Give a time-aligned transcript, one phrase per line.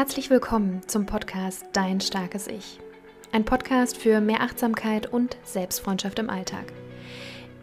[0.00, 2.80] Herzlich willkommen zum Podcast Dein starkes Ich.
[3.32, 6.72] Ein Podcast für mehr Achtsamkeit und Selbstfreundschaft im Alltag.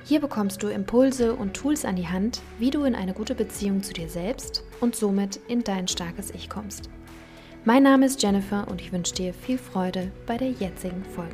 [0.04, 3.82] Hier bekommst du Impulse und Tools an die Hand, wie du in eine gute Beziehung
[3.82, 6.92] zu dir selbst und somit in dein starkes Ich kommst.
[7.66, 11.34] Mein Name ist Jennifer und ich wünsche dir viel Freude bei der jetzigen Folge.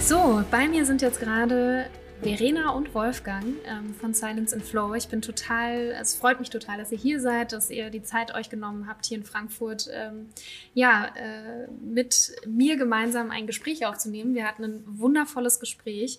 [0.00, 1.90] So, bei mir sind jetzt gerade
[2.24, 4.94] Verena und Wolfgang ähm, von Silence and Flow.
[4.94, 8.34] Ich bin total, es freut mich total, dass ihr hier seid, dass ihr die Zeit
[8.34, 10.30] euch genommen habt, hier in Frankfurt, ähm,
[10.72, 14.34] ja, äh, mit mir gemeinsam ein Gespräch aufzunehmen.
[14.34, 16.18] Wir hatten ein wundervolles Gespräch.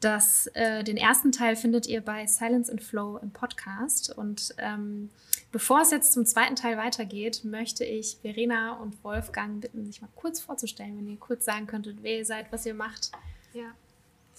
[0.00, 4.12] Das, äh, den ersten Teil findet ihr bei Silence and Flow im Podcast.
[4.18, 5.10] Und ähm,
[5.52, 10.10] bevor es jetzt zum zweiten Teil weitergeht, möchte ich Verena und Wolfgang bitten, sich mal
[10.16, 13.12] kurz vorzustellen, wenn ihr kurz sagen könntet, wer ihr seid, was ihr macht.
[13.54, 13.76] Ja,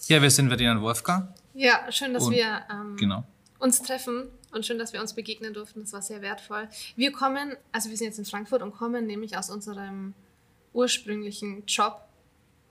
[0.06, 1.28] Ja, wir sind Verena und Wolfgang.
[1.54, 3.24] ja schön, dass Und- wir ähm, Genau.
[3.58, 5.80] uns treffen und schön, dass wir uns begegnen durften.
[5.80, 6.68] Das war sehr wertvoll.
[6.96, 10.14] Wir kommen, also wir sind jetzt in Frankfurt und kommen nämlich aus unserem
[10.72, 12.02] ursprünglichen Job.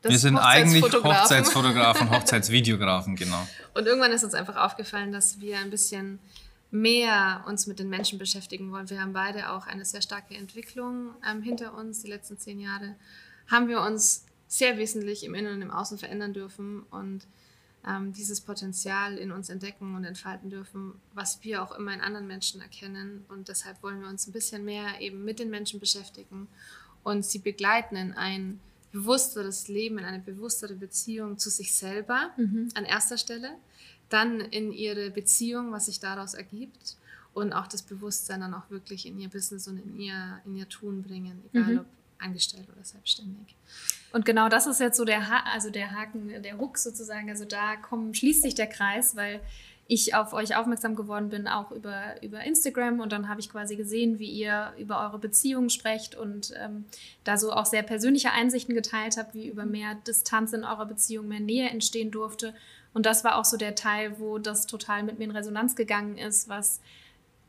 [0.03, 1.21] wir sind eigentlich Hochzeitsfotografen.
[1.23, 3.45] Hochzeitsfotografen, Hochzeitsvideografen, genau.
[3.73, 6.19] Und irgendwann ist uns einfach aufgefallen, dass wir ein bisschen
[6.71, 8.89] mehr uns mit den Menschen beschäftigen wollen.
[8.89, 12.03] Wir haben beide auch eine sehr starke Entwicklung ähm, hinter uns.
[12.03, 12.95] Die letzten zehn Jahre
[13.51, 17.27] haben wir uns sehr wesentlich im Innen und im Außen verändern dürfen und
[17.87, 22.27] ähm, dieses Potenzial in uns entdecken und entfalten dürfen, was wir auch immer in anderen
[22.27, 23.25] Menschen erkennen.
[23.29, 26.47] Und deshalb wollen wir uns ein bisschen mehr eben mit den Menschen beschäftigen
[27.03, 28.59] und sie begleiten in ein
[28.91, 32.31] bewussteres Leben, in eine bewusstere Beziehung zu sich selber
[32.73, 33.51] an erster Stelle,
[34.09, 36.95] dann in ihre Beziehung, was sich daraus ergibt
[37.33, 40.67] und auch das Bewusstsein dann auch wirklich in ihr Business und in ihr, in ihr
[40.67, 41.79] Tun bringen, egal Mhm.
[41.79, 41.85] ob
[42.19, 43.55] angestellt oder selbstständig.
[44.11, 47.29] Und genau das ist jetzt so der, ha also der Haken, der Hook sozusagen.
[47.29, 49.41] Also da kommen, schließt sich der Kreis, weil
[49.89, 52.99] ich auf euch aufmerksam geworden bin, auch über, über Instagram.
[52.99, 56.85] Und dann habe ich quasi gesehen, wie ihr über eure Beziehungen sprecht und ähm,
[57.23, 61.27] da so auch sehr persönliche Einsichten geteilt habt, wie über mehr Distanz in eurer Beziehung,
[61.27, 62.53] mehr Nähe entstehen durfte.
[62.93, 66.17] Und das war auch so der Teil, wo das total mit mir in Resonanz gegangen
[66.17, 66.81] ist, was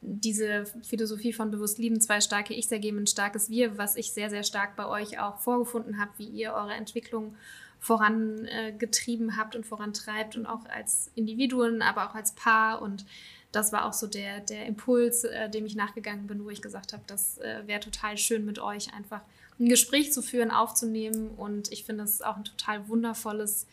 [0.01, 4.31] diese Philosophie von bewusst lieben, zwei starke Ich ergeben ein starkes Wir, was ich sehr,
[4.31, 7.35] sehr stark bei euch auch vorgefunden habe, wie ihr eure Entwicklung
[7.81, 12.83] vorangetrieben habt und vorantreibt und auch als Individuen, aber auch als Paar.
[12.83, 13.05] Und
[13.53, 16.93] das war auch so der, der Impuls, äh, dem ich nachgegangen bin, wo ich gesagt
[16.93, 19.21] habe, das äh, wäre total schön mit euch einfach
[19.59, 21.31] ein Gespräch zu führen, aufzunehmen.
[21.37, 23.67] Und ich finde, es auch ein total wundervolles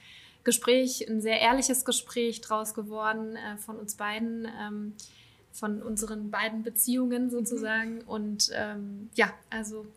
[0.43, 4.47] Gespräch, ein sehr ehrliches Gespräch draus geworden äh, von uns beiden.
[4.59, 4.93] Ähm,
[5.57, 8.01] von unseren beiden Beziehungen sozusagen.
[8.01, 9.87] Und ähm, ja, also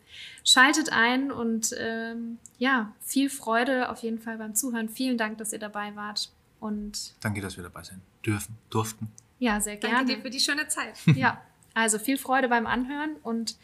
[0.45, 4.87] schaltet ein und ähm, ja, viel Freude auf jeden Fall beim Zuhören.
[4.89, 6.31] Vielen Dank, dass ihr dabei wart.
[6.59, 9.09] Und Danke, dass wir dabei sein dürfen, durften.
[9.39, 10.15] ja, sehr Danke gerne.
[10.15, 10.95] dir für die schöne Zeit.
[11.15, 11.41] Ja,
[11.73, 13.55] also viel Freude beim Anhören und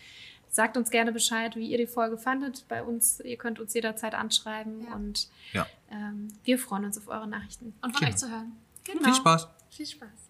[0.49, 2.65] sagt uns gerne Bescheid, wie ihr die Folge fandet.
[2.69, 4.95] Bei uns, ihr könnt uns jederzeit anschreiben Ja.
[4.95, 5.67] und Ja.
[5.91, 7.73] ähm, wir freuen uns auf eure Nachrichten.
[7.81, 8.11] Und von Genau.
[8.11, 8.53] euch zu hören.
[8.85, 9.03] Genau.
[9.03, 9.47] Viel Spaß.
[9.71, 10.24] Viel Spaß.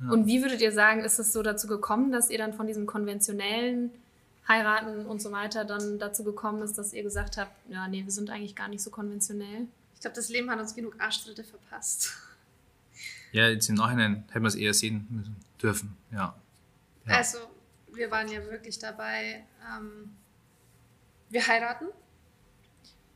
[0.00, 0.10] Ja.
[0.10, 2.86] Und wie würdet ihr sagen, ist es so dazu gekommen, dass ihr dann von diesem
[2.86, 3.90] konventionellen
[4.46, 8.12] Heiraten und so weiter dann dazu gekommen ist, dass ihr gesagt habt, ja, nee, wir
[8.12, 9.66] sind eigentlich gar nicht so konventionell?
[9.94, 12.12] Ich glaube, das Leben hat uns genug Arschtritte verpasst.
[13.32, 15.96] Ja, jetzt im Nachhinein hätten wir es eher sehen müssen, dürfen.
[16.12, 16.34] Ja.
[17.06, 17.16] Ja.
[17.16, 17.38] Also,
[17.92, 19.44] wir waren ja wirklich dabei,
[19.76, 20.14] ähm,
[21.30, 21.86] wir heiraten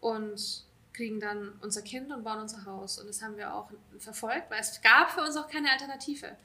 [0.00, 2.98] und kriegen dann unser Kind und bauen unser Haus.
[2.98, 6.36] Und das haben wir auch verfolgt, weil es gab für uns auch keine Alternative.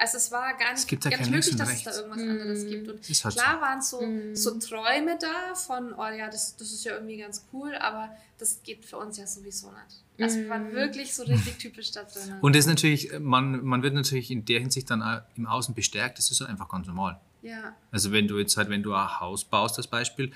[0.00, 2.20] Also es war gar nicht, Es gibt ja gar nicht möglich, dass es da irgendwas
[2.22, 2.88] anderes gibt.
[2.88, 3.60] Und halt klar so.
[3.60, 4.34] waren so, Mm.
[4.34, 8.08] so Träume da von, oh ja, das, das ist ja irgendwie ganz cool, aber
[8.38, 10.02] das geht für uns ja sowieso nicht.
[10.18, 10.74] Also wir waren Mm.
[10.74, 12.34] wirklich so richtig typisch da drin.
[12.40, 15.02] Und das ist natürlich, man, man wird natürlich in der Hinsicht dann
[15.36, 17.20] im Außen bestärkt, das ist halt einfach ganz normal.
[17.42, 17.74] ja.
[17.92, 20.32] Also wenn du jetzt halt, wenn du ein Haus baust, das Beispiel,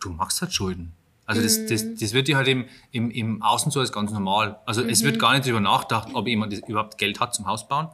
[0.00, 0.92] du machst halt Schulden.
[1.26, 4.58] Also das, das, das wird dir halt im, im, im Außen so als ganz normal.
[4.66, 7.66] Also es wird gar nicht darüber nachgedacht, ob jemand das überhaupt Geld hat zum Haus
[7.66, 7.88] bauen,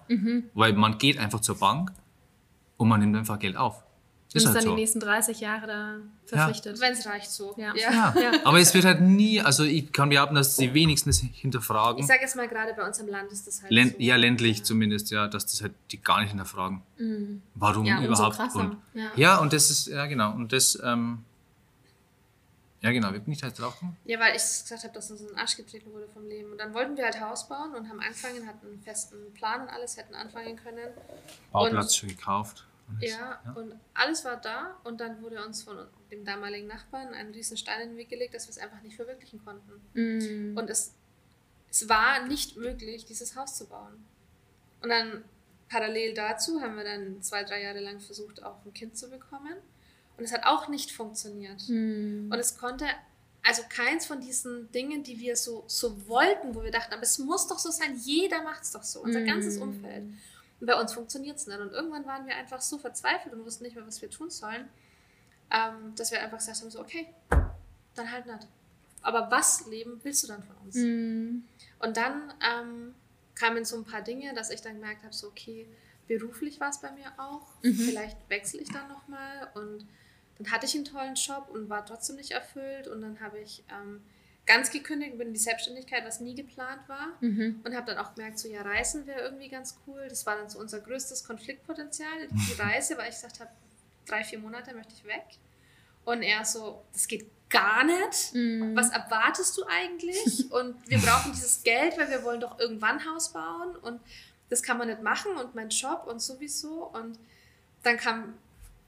[0.55, 1.93] weil man geht einfach zur Bank
[2.77, 3.77] und man nimmt einfach Geld auf.
[4.33, 4.71] Und Ist ist halt dann so.
[4.71, 5.97] die nächsten 30 Jahre da
[6.27, 6.81] verpflichtet.
[6.81, 7.53] Wenn es reicht so.
[7.57, 7.73] Ja.
[7.75, 8.15] Ja.
[8.21, 8.33] Ja.
[8.45, 11.99] Aber es wird halt nie, also ich kann behaupten, dass sie wenigstens hinterfragen.
[12.01, 13.99] Ich sage jetzt mal, gerade bei uns im Land ist das halt Länd, so.
[13.99, 16.83] ja, ländlich zumindest, ja, dass das halt die gar nicht hinterfragen.
[16.99, 17.43] Mhm.
[17.57, 18.37] Warum Ja, überhaupt?
[18.37, 18.61] krasser.
[18.61, 19.11] Und, Ja.
[19.17, 21.25] ja, und das ist, ja genau, und das, ähm,
[22.81, 23.97] ja genau, wie bin ich da jetzt drauf gekommen?
[24.05, 26.53] Ja, weil ich gesagt habe, dass uns in den Arsch getreten wurde vom Leben.
[26.53, 29.69] Und dann wollten wir halt Haus bauen und haben angefangen, hatten einen festen Plan und
[29.69, 30.89] alles, hätten anfangen können.
[31.53, 32.67] Bauplatz schon gekauft.
[32.97, 37.31] Alles, Ja, und alles war da und dann wurde uns von dem damaligen Nachbarn ein
[37.31, 39.81] riesen Stein in den Weg gelegt, dass wir es einfach nicht verwirklichen konnten.
[39.95, 40.57] Mhm.
[40.59, 40.95] Und es
[41.71, 44.05] es war nicht möglich, dieses Haus zu bauen.
[44.83, 45.25] Und dann
[45.69, 49.55] parallel dazu haben wir dann zwei, drei Jahre lang versucht, auch ein Kind zu bekommen.
[50.21, 51.67] Und es hat auch nicht funktioniert.
[51.69, 52.31] Mhm.
[52.31, 52.85] Und es konnte,
[53.43, 57.19] also keins von diesen Dingen, die wir so, so wollten, wo wir dachten, aber es
[57.19, 59.63] muss doch so sein, jeder macht es doch so, unser ganzes Mhm.
[59.63, 60.05] Umfeld.
[60.61, 61.59] Und bei uns funktioniert es nicht.
[61.59, 64.69] Und irgendwann waren wir einfach so verzweifelt und wussten nicht mehr, was wir tun sollen,
[65.51, 67.07] ähm, dass wir einfach gesagt haben, so, okay,
[67.95, 68.47] dann halt nicht.
[69.01, 70.75] Aber was Leben willst du dann von uns?
[70.75, 71.45] Mhm.
[71.79, 72.95] Und dann ähm,
[73.35, 75.67] kamen so ein paar Dinge, dass ich dann gemerkt habe, so okay,
[76.07, 77.47] beruflich war es bei mir auch.
[77.63, 77.73] Mhm.
[77.75, 79.51] Vielleicht wechsle ich dann nochmal.
[79.55, 79.87] Und
[80.41, 82.89] dann hatte ich einen tollen Job und war trotzdem nicht erfüllt.
[82.89, 84.01] Und dann habe ich ähm,
[84.47, 87.09] ganz gekündigt, bin in die Selbstständigkeit, was nie geplant war.
[87.21, 87.61] Mhm.
[87.63, 90.07] Und habe dann auch gemerkt, so ja, Reisen wäre irgendwie ganz cool.
[90.09, 93.51] Das war dann so unser größtes Konfliktpotenzial, die Reise, weil ich gesagt habe,
[94.07, 95.25] drei, vier Monate möchte ich weg.
[96.07, 98.33] Und er so, das geht gar nicht.
[98.33, 98.75] Mhm.
[98.75, 100.51] Was erwartest du eigentlich?
[100.51, 104.01] Und wir brauchen dieses Geld, weil wir wollen doch irgendwann Haus bauen und
[104.49, 106.87] das kann man nicht machen und mein Job und sowieso.
[106.87, 107.19] Und
[107.85, 108.35] dann kam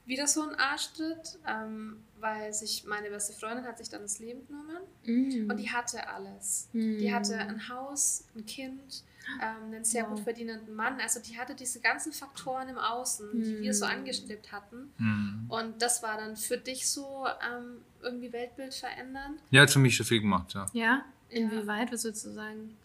[0.04, 4.46] wieder so ein Arschtritt, ähm, weil sich meine beste Freundin hat sich dann das Leben
[4.46, 5.50] genommen Mhm.
[5.50, 6.68] und die hatte alles.
[6.72, 6.98] Mhm.
[6.98, 9.04] Die hatte ein Haus, ein Kind,
[9.40, 10.10] ähm, einen sehr Wow.
[10.16, 10.98] gut verdienenden Mann.
[11.00, 14.90] Also die hatte diese ganzen Faktoren im Außen, die wir so angestrebt hatten.
[14.98, 15.46] Mhm.
[15.48, 19.38] Und das war dann für dich so ähm, irgendwie Weltbild verändernd.
[19.50, 20.66] Ja, hat für mich schon viel gemacht, ja.
[20.72, 21.04] Ja?
[21.28, 22.76] Inwieweit, was würdest du sagen?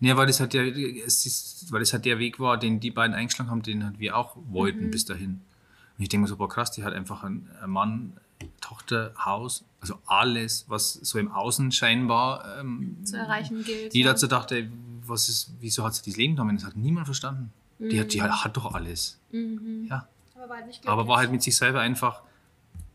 [0.00, 0.66] Ja, weil das halt der,
[1.06, 3.98] es ist, weil das halt der Weg war, den die beiden eingeschlagen haben, den halt
[3.98, 5.40] wir auch wollten bis dahin.
[5.96, 8.12] Und ich denke mir so, boah, krass, die hat einfach einen, einen Mann,
[8.60, 13.94] Tochter, Haus, also alles, was so im Außen scheinbar ähm, Zu erreichen gilt.
[13.94, 14.68] Die dazu dachte,
[15.06, 16.56] was ist, wieso hat sie dieses Leben genommen?
[16.56, 17.52] Das hat niemand verstanden.
[17.78, 19.18] Die, hat, die hat, hat doch alles.
[19.32, 19.86] Mhm.
[19.88, 20.08] Ja.
[20.34, 22.22] Aber war halt nicht Aber war halt mit sich selber einfach,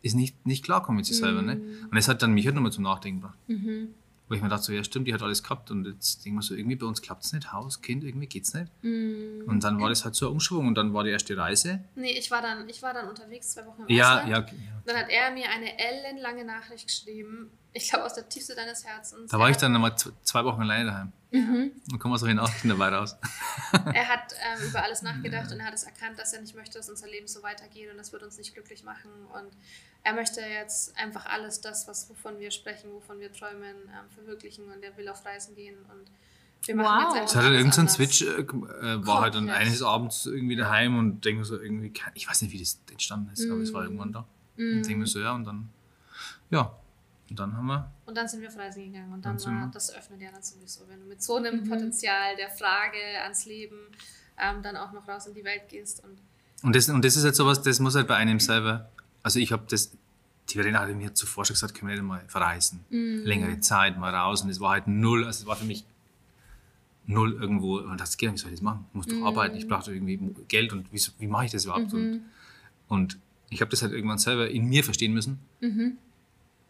[0.01, 1.41] ist nicht, nicht klarkommen mit sich selber.
[1.41, 1.61] Ne?
[1.83, 3.37] Und das hat dann mich halt nochmal zum Nachdenken gebracht.
[3.47, 3.89] Mhm.
[4.31, 5.71] Wo ich mir dachte, so, ja stimmt, die hat alles gehabt.
[5.71, 8.53] Und jetzt denken wir so, irgendwie bei uns klappt es nicht, Haus, Kind, irgendwie geht's
[8.53, 8.71] nicht.
[8.81, 9.43] Mhm.
[9.45, 11.83] Und dann war das halt so ein Umschwung und dann war die erste Reise.
[11.95, 14.29] Nee, ich war dann, ich war dann unterwegs zwei Wochen im Ja, Ausland.
[14.31, 14.81] ja, ja.
[14.85, 17.51] Dann hat er mir eine ellenlange Nachricht geschrieben.
[17.73, 19.31] Ich glaube aus der Tiefste deines Herzens.
[19.31, 21.11] Da war ich dann nochmal zwei Wochen alleine daheim.
[21.31, 21.71] Mhm.
[21.87, 23.15] Dann kommen wir so Nachrichten dabei raus.
[23.93, 26.77] Er hat ähm, über alles nachgedacht und er hat es erkannt, dass er nicht möchte,
[26.77, 29.09] dass unser Leben so weitergeht und das wird uns nicht glücklich machen.
[29.33, 29.47] Und
[30.03, 34.65] er möchte jetzt einfach alles das, was, wovon wir sprechen, wovon wir träumen, ähm, verwirklichen
[34.65, 36.11] und er will auf Reisen gehen und
[36.63, 37.03] wir machen Wow.
[37.03, 37.95] jetzt einfach Es hat halt irgendein so.
[37.95, 41.93] Switch, äh, äh, war halt dann eines Abends irgendwie daheim und denke mir so irgendwie,
[42.13, 44.25] ich weiß nicht, wie das entstanden ist, aber es war irgendwann da.
[44.57, 45.69] Und denke mir so, ja, und dann,
[46.51, 46.75] ja,
[47.31, 49.11] und dann haben wir, Und dann sind wir auf Reisen gegangen.
[49.13, 52.35] Und dann Dann war, das öffnet ja dann sowieso, wenn du mit so einem Potenzial
[52.35, 53.77] der Frage ans Leben
[54.37, 56.17] ähm, dann auch noch raus in die Welt gehst und
[56.63, 58.87] und das, und das ist halt sowas, das muss halt bei einem selber,
[59.23, 59.91] also ich habe das,
[60.49, 62.85] die Verena hatte mir zuvor schon gesagt, können wir nicht mal verreisen,
[63.25, 64.43] längere Zeit mal raus.
[64.43, 65.85] Und es war halt null, also es war für mich
[67.07, 68.85] null irgendwo, und das geht, wie soll ich das machen?
[68.89, 70.19] Ich muss doch arbeiten, ich brauche doch irgendwie
[70.49, 71.91] Geld und wie, wie mache ich das überhaupt?
[71.93, 72.25] Und,
[72.89, 73.17] und
[73.49, 75.39] ich habe das halt irgendwann selber in mir verstehen müssen,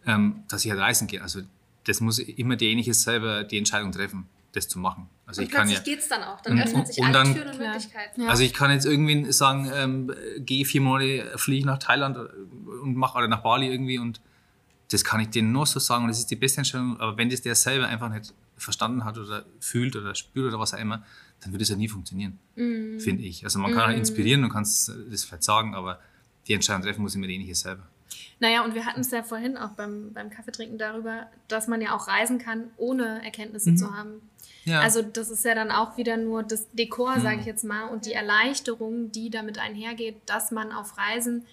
[0.06, 1.22] ähm, dass ich halt reisen gehe.
[1.22, 1.42] Also
[1.86, 5.10] das muss immer derjenige selber die Entscheidung treffen, das zu machen.
[5.26, 6.42] Also Und ich kann ja, geht's dann auch.
[6.42, 7.58] Dann Und- öffnen sich und alle dann- Türen und.
[7.60, 8.22] Möglichkeiten.
[8.22, 8.28] Ja.
[8.30, 12.18] also ich kann jetzt irgendwie sagen, ähm, gehe vier Monate, fliege nach Thailand
[12.82, 14.22] und mache oder nach Bali irgendwie und
[14.92, 17.00] das kann ich denen nur so sagen und das ist die beste Entscheidung.
[17.00, 20.74] Aber wenn das der selber einfach nicht verstanden hat oder fühlt oder spürt oder was
[20.74, 21.04] auch immer,
[21.40, 23.44] dann wird es ja nie funktionieren, finde ich.
[23.44, 26.00] Also man kann halt inspirieren und kann das vielleicht sagen, aber
[26.48, 27.88] die Entscheidung treffen muss immer derjenige selber.
[28.40, 31.96] Naja, und wir hatten es ja vorhin auch beim, beim Kaffeetrinken darüber, dass man ja
[31.96, 34.30] auch reisen kann, ohne Erkenntnisse zu haben.
[34.66, 34.82] Ja.
[34.82, 38.06] Also das ist ja dann auch wieder nur das Dekor, sage ich jetzt mal, und
[38.06, 41.46] die Erleichterung, die damit einhergeht, dass man auf Reisen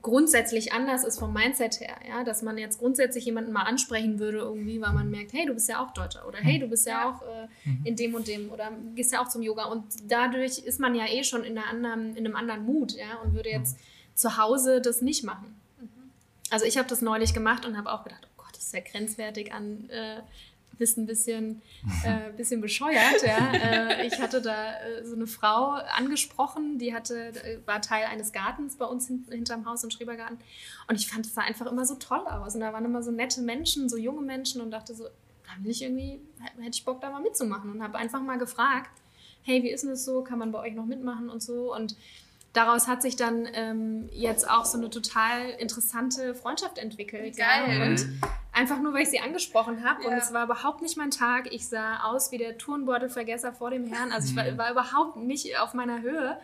[0.00, 4.38] grundsätzlich anders ist vom Mindset her, ja, dass man jetzt grundsätzlich jemanden mal ansprechen würde
[4.38, 6.92] irgendwie, weil man merkt, hey, du bist ja auch Deutscher oder hey, du bist ja,
[6.92, 7.10] Ja.
[7.10, 7.48] auch äh,
[7.84, 11.04] in dem und dem oder gehst ja auch zum Yoga und dadurch ist man ja
[11.06, 13.76] eh schon in, einer anderen, in einem anderen Mut, ja, und würde jetzt
[14.14, 15.60] zu Hause das nicht machen.
[16.50, 18.80] Also ich habe das neulich gemacht und habe auch gedacht, oh Gott, das ist ja
[18.80, 20.20] grenzwertig an, äh,
[20.78, 21.60] bist ein bisschen,
[22.04, 23.22] äh, bisschen bescheuert.
[23.26, 23.52] Ja.
[23.52, 27.32] Äh, ich hatte da äh, so eine Frau angesprochen, die hatte,
[27.66, 30.38] war Teil eines Gartens bei uns hin, hinterm Haus im Schrebergarten.
[30.86, 32.54] Und ich fand, es sah einfach immer so toll aus.
[32.54, 35.70] Und da waren immer so nette Menschen, so junge Menschen und dachte so, da will
[35.70, 36.20] ich irgendwie,
[36.58, 37.72] hätte ich Bock da mal mitzumachen.
[37.72, 38.90] Und habe einfach mal gefragt,
[39.42, 40.22] hey, wie ist denn das so?
[40.22, 41.74] Kann man bei euch noch mitmachen und so?
[41.74, 41.96] Und
[42.58, 47.36] daraus hat sich dann ähm, jetzt auch so eine total interessante Freundschaft entwickelt.
[47.36, 47.78] Geil.
[47.78, 47.86] Ja?
[47.86, 48.06] Und
[48.52, 50.02] einfach nur, weil ich sie angesprochen habe.
[50.04, 50.18] Und Ja.
[50.18, 51.52] es war überhaupt nicht mein Tag.
[51.52, 54.10] Ich sah aus wie der Turnbeutelvergesser vor dem Herrn.
[54.10, 56.36] Also ich war, war überhaupt nicht auf meiner Höhe.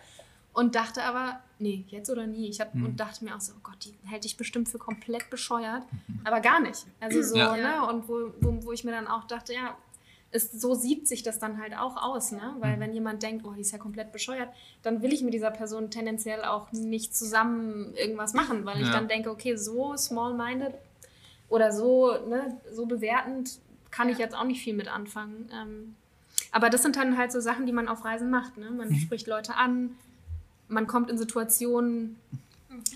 [0.52, 2.48] Und dachte aber, nee, jetzt oder nie.
[2.48, 5.28] Ich hab, Und dachte mir auch so, oh Gott, die hält ich bestimmt für komplett
[5.28, 5.82] bescheuert.
[6.22, 6.86] Aber gar nicht.
[7.00, 7.56] Also so, Ja.
[7.56, 7.84] ne?
[7.88, 9.76] Und wo, wo, wo ich mir dann auch dachte, ja,
[10.34, 12.54] ist, so sieht sich das dann halt auch aus, ne?
[12.58, 12.80] Weil Mhm.
[12.80, 14.48] wenn jemand denkt, oh, die ist ja komplett bescheuert,
[14.82, 18.94] dann will ich mit dieser Person tendenziell auch nicht zusammen irgendwas machen, weil ich Ja.
[18.94, 20.74] dann denke, okay, so small-minded
[21.48, 23.58] oder so, ne, so bewertend
[23.90, 25.48] kann ich jetzt auch nicht viel mit anfangen.
[25.54, 25.94] Ähm,
[26.50, 28.56] aber das sind dann halt so Sachen, die man auf Reisen macht.
[28.56, 28.70] Ne?
[28.70, 29.96] Man spricht Leute an,
[30.68, 32.18] man kommt in Situationen,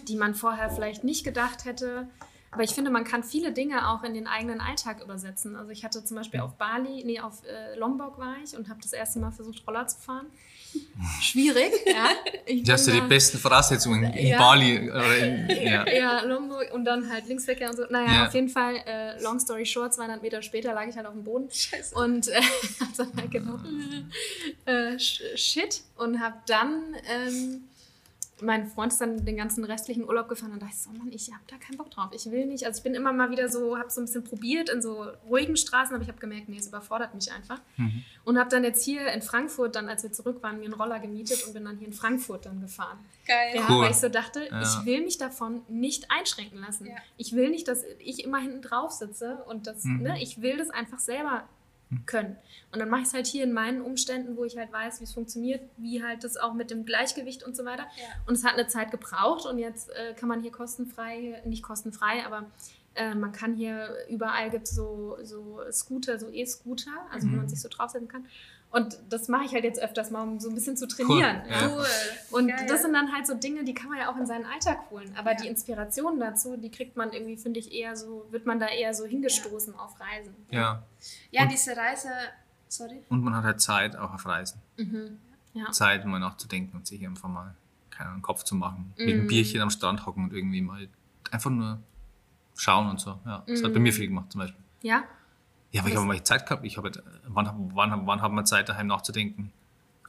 [0.08, 2.08] die man vorher vielleicht nicht gedacht hätte.
[2.50, 5.54] Aber ich finde, man kann viele Dinge auch in den eigenen Alltag übersetzen.
[5.54, 8.80] Also ich hatte zum Beispiel auf Bali, nee, auf äh, Lombok war ich und habe
[8.82, 10.26] das erste Mal versucht, Roller zu fahren.
[11.20, 12.08] Schwierig, ja.
[12.46, 14.38] Ich Du hast ja die besten Voraussetzungen in Ja.
[14.38, 14.90] Bali.
[14.90, 15.86] Oder in, ja.
[15.88, 17.84] ja, Lombok und dann halt Linksverkehr und so.
[17.90, 18.26] Naja, Ja.
[18.26, 21.24] auf jeden Fall, äh, long story short, 200 Meter später lag ich halt auf dem
[21.24, 21.50] Boden.
[21.50, 21.94] Scheiße.
[21.94, 22.40] Und äh,
[22.80, 23.64] hab dann halt gedacht,
[24.66, 25.82] äh, sh- shit.
[25.96, 27.64] Und hab dann, ähm,
[28.42, 31.30] mein Freund ist dann den ganzen restlichen Urlaub gefahren und dachte ich so, Mann, ich
[31.32, 32.10] hab da keinen Bock drauf.
[32.12, 32.64] Ich will nicht.
[32.64, 35.56] Also ich bin immer mal wieder so, hab so ein bisschen probiert in so ruhigen
[35.56, 37.60] Straßen, aber ich habe gemerkt, nee, es überfordert mich einfach.
[37.76, 38.04] Mhm.
[38.24, 40.98] Und habe dann jetzt hier in Frankfurt, dann als wir zurück waren, mir einen Roller
[41.00, 42.98] gemietet und bin dann hier in Frankfurt dann gefahren.
[43.26, 43.54] Geil.
[43.56, 43.82] Ja, Cool.
[43.84, 44.62] weil ich so dachte, Ja.
[44.62, 46.86] ich will mich davon nicht einschränken lassen.
[46.86, 46.94] Ja.
[47.16, 50.02] Ich will nicht, dass ich immer hinten drauf sitze und das, Mhm.
[50.02, 51.44] ne, ich will das einfach selber
[52.06, 52.36] können.
[52.72, 55.04] Und dann mache ich es halt hier in meinen Umständen, wo ich halt weiß, wie
[55.04, 57.84] es funktioniert, wie halt das auch mit dem Gleichgewicht und so weiter.
[57.96, 58.04] Ja.
[58.26, 62.24] Und es hat eine Zeit gebraucht und jetzt äh, kann man hier kostenfrei, nicht kostenfrei,
[62.26, 62.44] aber
[62.94, 67.36] äh, man kann hier, überall gibt es so, so Scooter, so E-Scooter, also wo Mhm.
[67.38, 68.26] man sich so draufsetzen kann.
[68.70, 71.40] Und das mache ich halt jetzt öfters mal, um so ein bisschen zu trainieren.
[71.46, 71.68] Cool, ja.
[71.74, 71.86] Cool.
[72.38, 72.66] Und Geil.
[72.68, 75.10] das sind dann halt so Dinge, die kann man ja auch in seinen Alltag holen.
[75.16, 75.36] Aber Ja.
[75.38, 78.92] die Inspiration dazu, die kriegt man irgendwie, finde ich, eher so, wird man da eher
[78.92, 80.34] so hingestoßen auf Reisen.
[80.50, 80.82] ja.
[81.30, 82.10] Ja, Und- diese Reise.
[82.68, 83.02] Sorry.
[83.08, 84.60] Und man hat halt Zeit auch auf Reisen.
[84.76, 85.18] Mhm.
[85.54, 85.70] Ja.
[85.70, 87.54] Zeit, um mal nachzudenken und sich einfach mal
[87.90, 88.92] keinen Kopf zu machen.
[88.98, 89.12] Mit Mhm.
[89.14, 90.86] einem Bierchen am Strand hocken und irgendwie mal
[91.30, 91.78] einfach nur
[92.54, 93.18] schauen und so.
[93.24, 93.84] Ja, das hat bei Mhm.
[93.84, 94.62] mir viel gemacht zum Beispiel.
[94.82, 95.04] Ja?
[95.72, 96.64] Ja, aber ich habe mal Zeit gehabt.
[96.64, 99.52] Ich habe, halt, wann, wann, wann hat man Zeit daheim nachzudenken,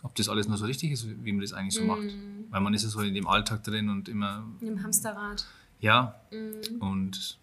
[0.04, 2.02] ob das alles nur so richtig ist, wie man das eigentlich so macht.
[2.04, 2.46] Mhm.
[2.50, 5.46] Weil man ist ja so in dem Alltag drin und immer, Im Hamsterrad.
[5.82, 6.78] ja, Mhm.
[6.82, 7.38] und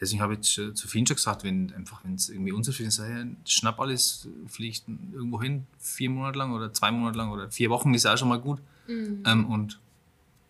[0.00, 3.24] deswegen habe ich zu vielen schon gesagt, wenn einfach, wenn es irgendwie unzufrieden ist, ja,
[3.44, 7.92] schnapp alles, fliegt irgendwo hin, vier Monate lang oder zwei Monate lang oder vier Wochen
[7.94, 8.60] ist auch schon mal gut.
[8.88, 9.22] Mhm.
[9.26, 9.78] Ähm, und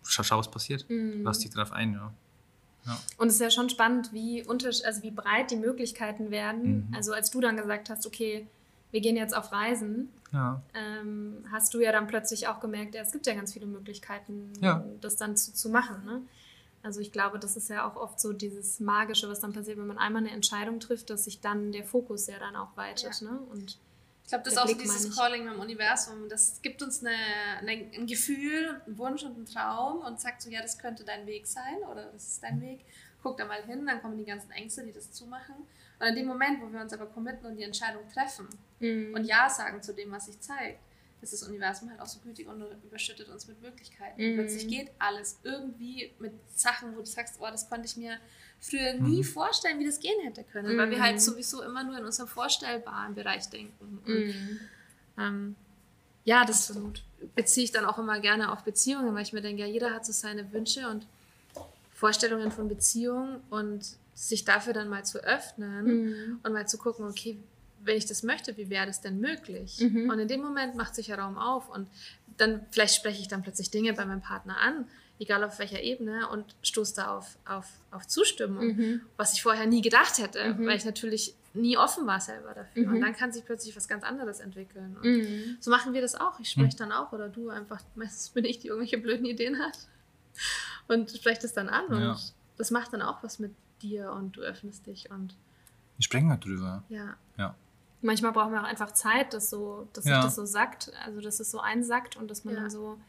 [0.03, 0.89] schau, schau, was passiert.
[0.89, 1.23] Mhm.
[1.23, 2.13] Lass dich drauf ein, ja.
[3.17, 6.87] Und es ist ja schon spannend, wie, untersch also wie breit die Möglichkeiten werden.
[6.89, 6.95] Mhm.
[6.95, 8.47] Also als du dann gesagt hast, okay,
[8.91, 13.01] wir gehen jetzt auf Reisen, Ja, ähm, hast du ja dann plötzlich auch gemerkt, ja,
[13.01, 14.83] es gibt ja ganz viele Möglichkeiten, Ja.
[15.01, 16.05] das dann zu, zu machen.
[16.05, 16.21] Ne?
[16.83, 19.87] Also ich glaube, das ist ja auch oft so dieses Magische, was dann passiert, wenn
[19.87, 23.21] man einmal eine Entscheidung trifft, dass sich dann der Fokus ja dann auch weitet.
[23.21, 23.39] Ne?
[23.51, 23.77] Und
[24.27, 25.15] Ich glaube, das ist auch so dieses.
[25.15, 26.27] Calling im Universum.
[26.27, 27.15] Das gibt uns eine,
[27.61, 31.25] eine, ein Gefühl, einen Wunsch und einen Traum und sagt so, ja, das könnte dein
[31.25, 32.81] Weg sein oder das ist dein Weg.
[33.23, 35.55] Guck da mal hin, dann kommen die ganzen Ängste, die das zumachen.
[35.99, 38.49] Und in dem Moment, wo wir uns aber committen und die Entscheidung treffen
[38.81, 39.15] Mhm.
[39.15, 40.81] und Ja sagen zu dem, was sich zeigt,
[41.21, 44.21] ist das Universum halt auch so gütig und überschüttet uns mit Möglichkeiten.
[44.21, 44.35] Mhm.
[44.35, 48.19] Plötzlich geht alles irgendwie mit Sachen, wo du sagst, oh, das konnte ich mir
[48.59, 49.23] früher nie Mhm.
[49.23, 51.19] vorstellen, wie das gehen hätte können, weil wir halt Mhm.
[51.19, 53.99] sowieso immer nur in unserem vorstellbaren Bereich denken.
[54.05, 54.59] Und Mhm.
[55.17, 55.55] ähm,
[56.25, 56.77] ja, das
[57.35, 60.05] beziehe ich dann auch immer gerne auf Beziehungen, weil ich mir denke, ja, jeder hat
[60.05, 61.07] so seine Wünsche und
[61.93, 66.39] Vorstellungen von Beziehungen und sich dafür dann mal zu öffnen Mhm.
[66.43, 67.37] und mal zu gucken, okay,
[67.83, 69.79] wenn ich das möchte, wie wäre das denn möglich?
[69.79, 70.09] Mhm.
[70.09, 71.87] Und in dem Moment macht sich ja Raum auf und
[72.37, 74.87] dann vielleicht spreche ich dann plötzlich Dinge bei meinem Partner an,
[75.19, 79.01] egal auf welcher Ebene und stoße da auf, auf, auf Zustimmung, Mhm.
[79.17, 80.67] was ich vorher nie gedacht hätte, Mhm.
[80.67, 82.85] weil ich natürlich nie offen war selber dafür.
[82.87, 82.93] Mhm.
[82.95, 84.95] Und dann kann sich plötzlich was ganz anderes entwickeln.
[84.97, 85.57] Und Mhm.
[85.59, 86.39] so machen wir das auch.
[86.39, 89.77] Ich spreche dann auch oder du einfach, meistens bin ich, die irgendwelche blöden Ideen hat
[90.87, 92.11] und spreche das dann an Ja.
[92.11, 95.35] und das macht dann auch was mit dir und du öffnest dich und
[95.97, 96.83] wir sprechen halt drüber.
[96.89, 97.15] ja.
[97.37, 97.55] Ja.
[98.03, 100.17] Manchmal brauchen wir auch einfach Zeit, dass, so, dass Ja.
[100.17, 102.61] sich das so sackt, also dass es so einsackt und dass man Ja.
[102.61, 102.99] dann so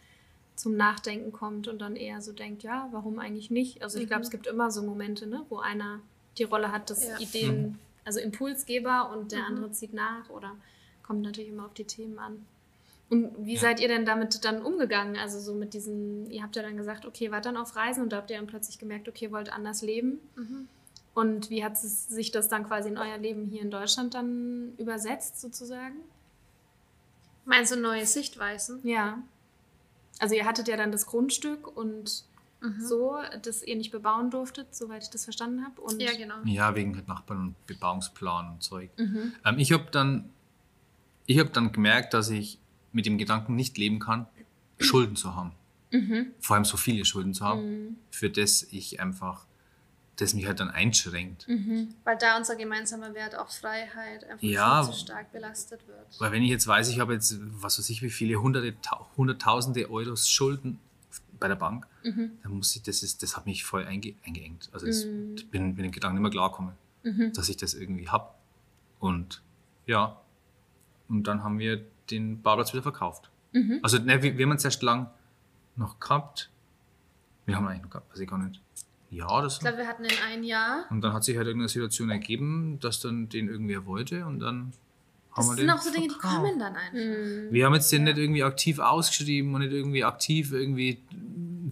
[0.58, 3.82] zum Nachdenken kommt und dann eher so denkt, ja, warum eigentlich nicht?
[3.82, 4.24] Also ich glaube, Mhm.
[4.24, 6.00] es gibt immer so Momente, ne, wo einer
[6.36, 7.18] die Rolle hat des Ja.
[7.18, 9.44] Ideen, also Impulsgeber und der Mhm.
[9.46, 10.56] andere zieht nach oder
[11.02, 12.44] kommt natürlich immer auf die Themen an.
[13.08, 13.60] Und wie Ja.
[13.60, 15.16] seid ihr denn damit dann umgegangen?
[15.16, 18.12] Also so mit diesen, ihr habt ja dann gesagt, okay, wart dann auf Reisen und
[18.12, 20.20] da habt ihr dann plötzlich gemerkt, okay, wollt anders leben.
[20.36, 20.68] Mhm.
[21.14, 24.74] Und wie hat es, sich das dann quasi in euer Leben hier in Deutschland dann
[24.76, 25.96] übersetzt, sozusagen?
[27.44, 28.80] Meinst du neue Sichtweisen?
[28.82, 29.22] Ja.
[30.18, 32.24] Also ihr hattet ja dann das Grundstück und
[32.60, 32.80] Mhm.
[32.84, 35.80] so, das ihr nicht bebauen durftet, soweit ich das verstanden habe.
[35.80, 36.34] Und Ja, genau.
[36.44, 38.90] Ja, wegen halt Nachbarn und Bebauungsplan und Zeug.
[38.98, 39.32] Mhm.
[39.44, 40.28] Ähm, ich habe dann,
[41.26, 42.58] ich hab dann gemerkt, dass ich
[42.90, 44.26] mit dem Gedanken nicht leben kann,
[44.80, 45.52] Schulden zu haben.
[45.92, 46.32] Mhm.
[46.40, 47.60] Vor allem so viele Schulden zu haben,
[47.90, 47.96] Mhm.
[48.10, 49.46] für das ich einfach
[50.18, 51.46] das mich halt dann einschränkt.
[52.04, 54.82] Weil da unser gemeinsamer Wert auch Freiheit einfach Ja.
[54.82, 56.20] zu stark belastet wird.
[56.20, 59.06] Weil wenn ich jetzt weiß, ich habe jetzt, was weiß ich, wie viele hunderte, Tau-
[59.16, 60.78] hunderttausende Euros Schulden
[61.38, 64.68] bei der Bank, dann muss ich, das ist, das hat mich voll einge, eingeengt.
[64.72, 65.04] Also das,
[65.36, 66.74] ich bin mit den Gedanken nicht mehr klarkomme,
[67.34, 68.28] dass ich das irgendwie habe.
[68.98, 69.40] Und
[69.86, 70.20] ja,
[71.08, 73.30] und dann haben wir den Bauplatz wieder verkauft.
[73.82, 75.10] Also ne, wir, wir haben uns erst lang
[75.76, 76.50] noch gehabt.
[77.46, 78.60] Wir haben eigentlich noch gehabt, weiß ich gar nicht.
[79.10, 79.60] Ja, oder Ich so.
[79.60, 80.84] glaube, wir hatten in ein Jahr.
[80.90, 84.72] Und dann hat sich halt irgendeine Situation ergeben, dass dann den irgendwer wollte und dann
[85.34, 87.52] Das haben wir sind den auch so Dinge, die kommen dann einfach.
[87.52, 91.02] Wir haben jetzt den nicht irgendwie aktiv ausgeschrieben und nicht irgendwie aktiv irgendwie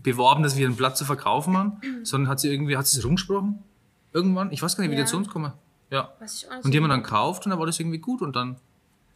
[0.03, 1.73] beworben, dass wir einen Platz zu verkaufen haben,
[2.05, 3.59] sondern hat sie irgendwie, hat sie es rumgesprochen?
[4.13, 4.51] Irgendwann?
[4.53, 5.03] Ich weiß gar nicht, wie Ja.
[5.05, 5.53] die zu uns kommen.
[5.91, 6.13] Ja.
[6.21, 7.11] Weiß ich auch nicht Und die haben wir dann genau.
[7.11, 8.57] gekauft und dann war das irgendwie gut und dann,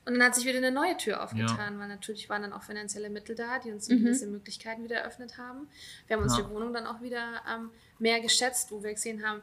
[0.06, 3.10] Und dann hat sich wieder eine neue Tür aufgetan, weil natürlich waren dann auch finanzielle
[3.10, 5.68] Mittel da, die uns gewisse Möglichkeiten wieder eröffnet haben.
[6.06, 6.42] Wir haben uns Ja.
[6.44, 9.42] die Wohnung dann auch wieder ähm, mehr geschätzt, wo wir gesehen haben,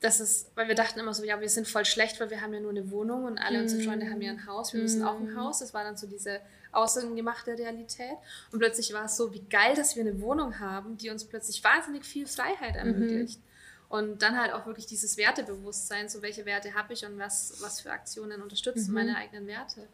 [0.00, 2.54] dass es, weil wir dachten immer so, ja, wir sind voll schlecht, weil wir haben
[2.54, 5.18] ja nur eine Wohnung und alle unsere Freunde haben ja ein Haus, wir müssen auch
[5.20, 5.58] ein Haus.
[5.58, 6.40] Das war dann so diese
[6.72, 8.16] außengemachte Realität.
[8.52, 11.62] Und plötzlich war es so, wie geil, dass wir eine Wohnung haben, die uns plötzlich
[11.64, 13.40] wahnsinnig viel Freiheit ermöglicht.
[13.88, 17.80] Und dann halt auch wirklich dieses Wertebewusstsein, so welche Werte habe ich und was, was
[17.80, 19.88] für Aktionen unterstützen meine eigenen Werte.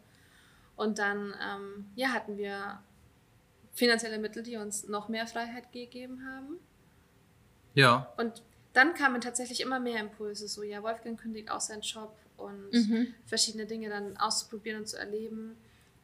[0.75, 2.81] Und dann ähm, ja, hatten wir
[3.73, 6.59] finanzielle Mittel, die uns noch mehr Freiheit gegeben haben.
[7.73, 8.41] ja, Und
[8.73, 12.69] dann kamen tatsächlich immer mehr Impulse, so ja, Wolfgang kündigt auch seinen Job und
[13.25, 15.55] verschiedene Dinge dann auszuprobieren und zu erleben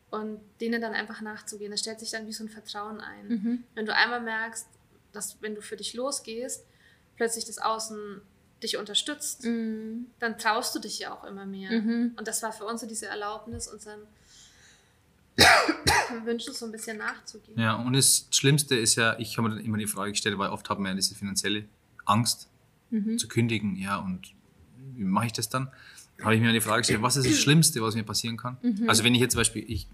[0.10, 1.71] und denen dann einfach nachzugehen.
[1.71, 3.29] Das stellt sich dann wie so ein Vertrauen ein.
[3.75, 4.67] Wenn du einmal merkst,
[5.12, 6.65] dass wenn du für dich losgehst,
[7.22, 8.20] plötzlich das Außen
[8.63, 11.70] dich unterstützt, dann traust du dich ja auch immer mehr.
[12.18, 14.00] Und das war für uns so diese Erlaubnis, unseren
[16.25, 17.60] Wünschen so ein bisschen nachzugehen.
[17.60, 17.75] ja.
[17.75, 20.68] Und das Schlimmste ist ja, ich habe mir dann immer die Frage gestellt, weil oft
[20.68, 21.66] hat man ja diese finanzielle
[22.06, 22.50] Angst
[23.18, 24.34] zu kündigen, ja, und
[24.95, 25.72] wie mache ich das dann?
[26.24, 28.58] Habe ich mir die Frage gestellt, was ist das Schlimmste, was mir passieren kann?
[28.88, 29.88] Also wenn ich jetzt zum Beispiel, ich,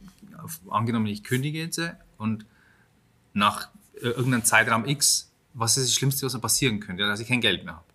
[0.70, 2.46] angenommen, ich kündige jetzt äh, und
[3.34, 5.27] nach äh, irgendeinem Zeitraum X,
[5.60, 7.04] was ist das Schlimmste, was mir passieren könnte?
[7.04, 7.86] Ja, dass ich kein Geld mehr habe.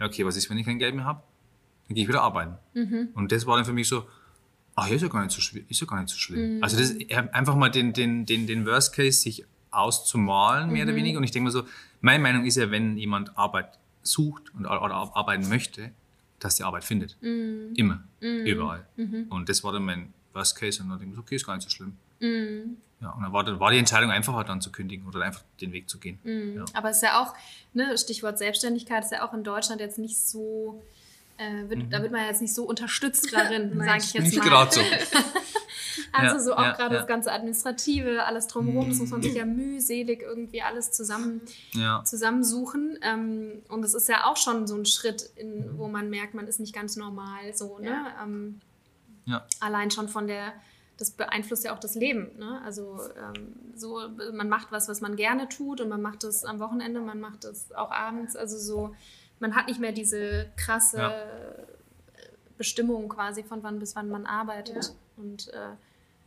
[0.00, 1.22] Ja, okay, was ist, wenn ich kein Geld mehr habe?
[1.88, 2.56] Dann gehe ich wieder arbeiten.
[3.14, 4.06] Und das war dann für mich so,
[4.74, 6.62] ach ja, ist ja gar nicht so, schwi- ist ja gar nicht so schlimm.
[6.62, 10.94] Also das ist einfach mal den, den, den, den Worst Case sich auszumalen, mehr oder
[10.96, 11.18] weniger.
[11.18, 11.64] Und ich denke mir so,
[12.00, 15.90] meine Meinung ist ja, wenn jemand Arbeit sucht und, oder arbeiten möchte,
[16.40, 17.16] dass die Arbeit findet.
[17.76, 18.02] Immer.
[18.46, 18.86] Überall.
[19.30, 20.82] Und das war dann mein Worst Case.
[20.82, 21.96] Und dann denke ich mir so, okay, ist gar nicht so schlimm.
[23.04, 25.72] Ja, und dann war, dann war die Entscheidung einfacher dann zu kündigen oder einfach den
[25.72, 26.18] Weg zu gehen.
[26.56, 26.64] Ja.
[26.72, 27.34] Aber es ist ja auch,
[27.74, 30.82] ne, Stichwort Selbstständigkeit, ist ja auch in Deutschland jetzt nicht so,
[31.36, 34.44] äh, wird, da wird man jetzt nicht so unterstützt darin, sage ich jetzt Nicht mal.
[34.48, 34.80] gerade so.
[36.12, 37.00] Also Ja, so auch ja, gerade ja.
[37.00, 41.40] das ganze Administrative, alles drumherum, das muss man sich ja mühselig irgendwie alles zusammen,
[41.72, 42.02] Ja.
[42.04, 42.98] zusammensuchen.
[43.02, 46.46] Ähm, und es ist ja auch schon so ein Schritt, in, wo man merkt, man
[46.46, 48.06] ist nicht ganz normal so, ne?
[48.22, 48.60] Ähm,
[49.24, 49.44] Ja.
[49.60, 50.52] allein schon von der,
[50.96, 52.30] das beeinflusst ja auch das Leben.
[52.38, 52.60] Ne?
[52.64, 54.00] Also ähm, so,
[54.32, 57.44] man macht was, was man gerne tut und man macht es am Wochenende, man macht
[57.44, 58.36] es auch abends.
[58.36, 58.94] Also so,
[59.40, 61.12] man hat nicht mehr diese krasse Ja.
[62.56, 64.84] Bestimmung quasi von wann bis wann man arbeitet.
[64.84, 64.90] Ja.
[65.16, 65.72] Und äh,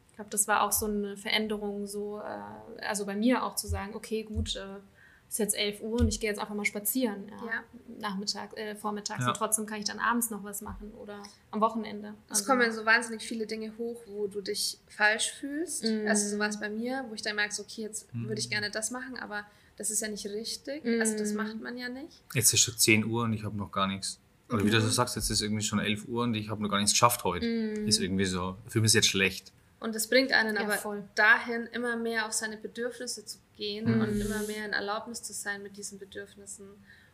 [0.10, 3.68] ich glaube, das war auch so eine Veränderung, so, äh, also bei mir auch zu
[3.68, 4.80] sagen, okay, gut, äh,
[5.30, 7.28] ist jetzt 11 Uhr und ich gehe jetzt einfach mal spazieren.
[7.30, 7.64] Ja, Ja.
[8.00, 9.30] Nachmittag, äh, vormittags Ja.
[9.30, 12.14] und trotzdem kann ich dann abends noch was machen oder am Wochenende.
[12.30, 15.84] Es Also- kommen so wahnsinnig viele Dinge hoch, wo du dich falsch fühlst.
[15.84, 16.08] Mhm.
[16.08, 18.50] Also so war es bei mir, wo ich dann merke, so, okay, jetzt würde ich
[18.50, 19.46] gerne das machen, aber
[19.78, 20.86] das ist ja nicht richtig.
[21.00, 21.38] Also das Mhm.
[21.38, 22.24] macht man ja nicht.
[22.34, 24.20] Jetzt ist schon 10 Uhr und ich habe noch gar nichts.
[24.50, 26.70] Oder wie du so sagst, jetzt ist irgendwie schon 11 Uhr und ich habe noch
[26.70, 27.46] gar nichts geschafft heute.
[27.46, 29.52] Ist irgendwie so, für mich ist jetzt schlecht.
[29.80, 31.04] Und das bringt einen Ja, aber voll.
[31.16, 35.62] dahin, immer mehr auf seine Bedürfnisse zu gehen und immer mehr in Erlaubnis zu sein
[35.62, 36.68] mit diesen Bedürfnissen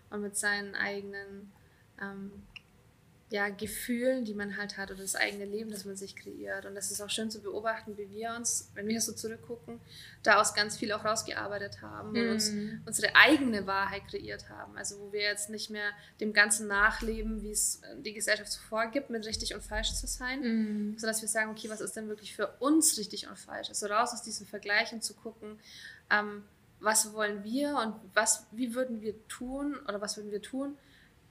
[0.09, 1.51] und mit seinen eigenen
[2.01, 2.31] ähm,
[3.33, 6.67] ja, Gefühlen, die man halt hat oder das eigene Leben, das man sich kreiert.
[6.67, 9.81] Und das ist auch schön zu beobachten, wie wir uns, wenn wir so zurückgucken,
[10.21, 12.51] daraus ganz viel auch rausgearbeitet haben und uns
[12.85, 14.77] unsere eigene Wahrheit kreiert haben.
[14.77, 15.89] Also wo wir jetzt nicht mehr
[16.21, 20.05] dem Ganzen nachleben, wie es äh, die Gesellschaft so vorgibt, mit richtig und falsch zu
[20.05, 20.99] sein, Mhm.
[20.99, 23.69] sodass wir sagen, okay, was ist denn wirklich für uns richtig und falsch?
[23.69, 25.57] Also raus aus diesem Vergleich und zu gucken,
[26.11, 26.43] ähm,
[26.79, 30.77] was wollen wir und was, wie würden wir tun oder was würden wir tun,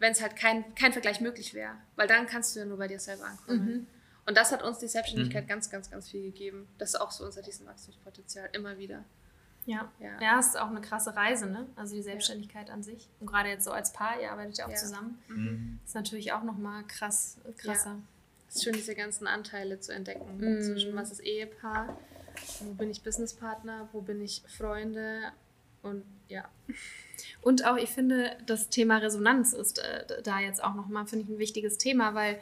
[0.02, 1.76] wenn es halt kein, kein Vergleich möglich wäre.
[1.94, 3.86] Weil dann kannst du ja nur bei dir selber ankommen.
[4.26, 6.68] Und das hat uns die Selbstständigkeit ganz, ganz, ganz viel gegeben.
[6.78, 9.04] Das ist auch so unser Riesenwachstumspotenzial, immer wieder.
[9.64, 9.92] Ja.
[10.00, 10.20] Ja.
[10.20, 11.68] ja, es ist auch eine krasse Reise, ne?
[11.76, 13.08] Also die Selbstständigkeit an sich.
[13.20, 14.76] Und gerade jetzt so als Paar, ihr arbeitet ja auch Ja.
[14.76, 17.96] zusammen, ist natürlich auch nochmal krass, krasser.
[18.48, 20.62] Es ist schön, diese ganzen Anteile zu entdecken.
[20.62, 21.96] Zwischen was ist Ehepaar,
[22.60, 25.32] wo bin ich Businesspartner, wo bin ich Freunde,
[25.82, 26.48] Und ja.
[27.42, 31.30] Und auch, ich finde, das Thema Resonanz ist äh, da jetzt auch nochmal, finde ich,
[31.30, 32.38] ein wichtiges Thema, weil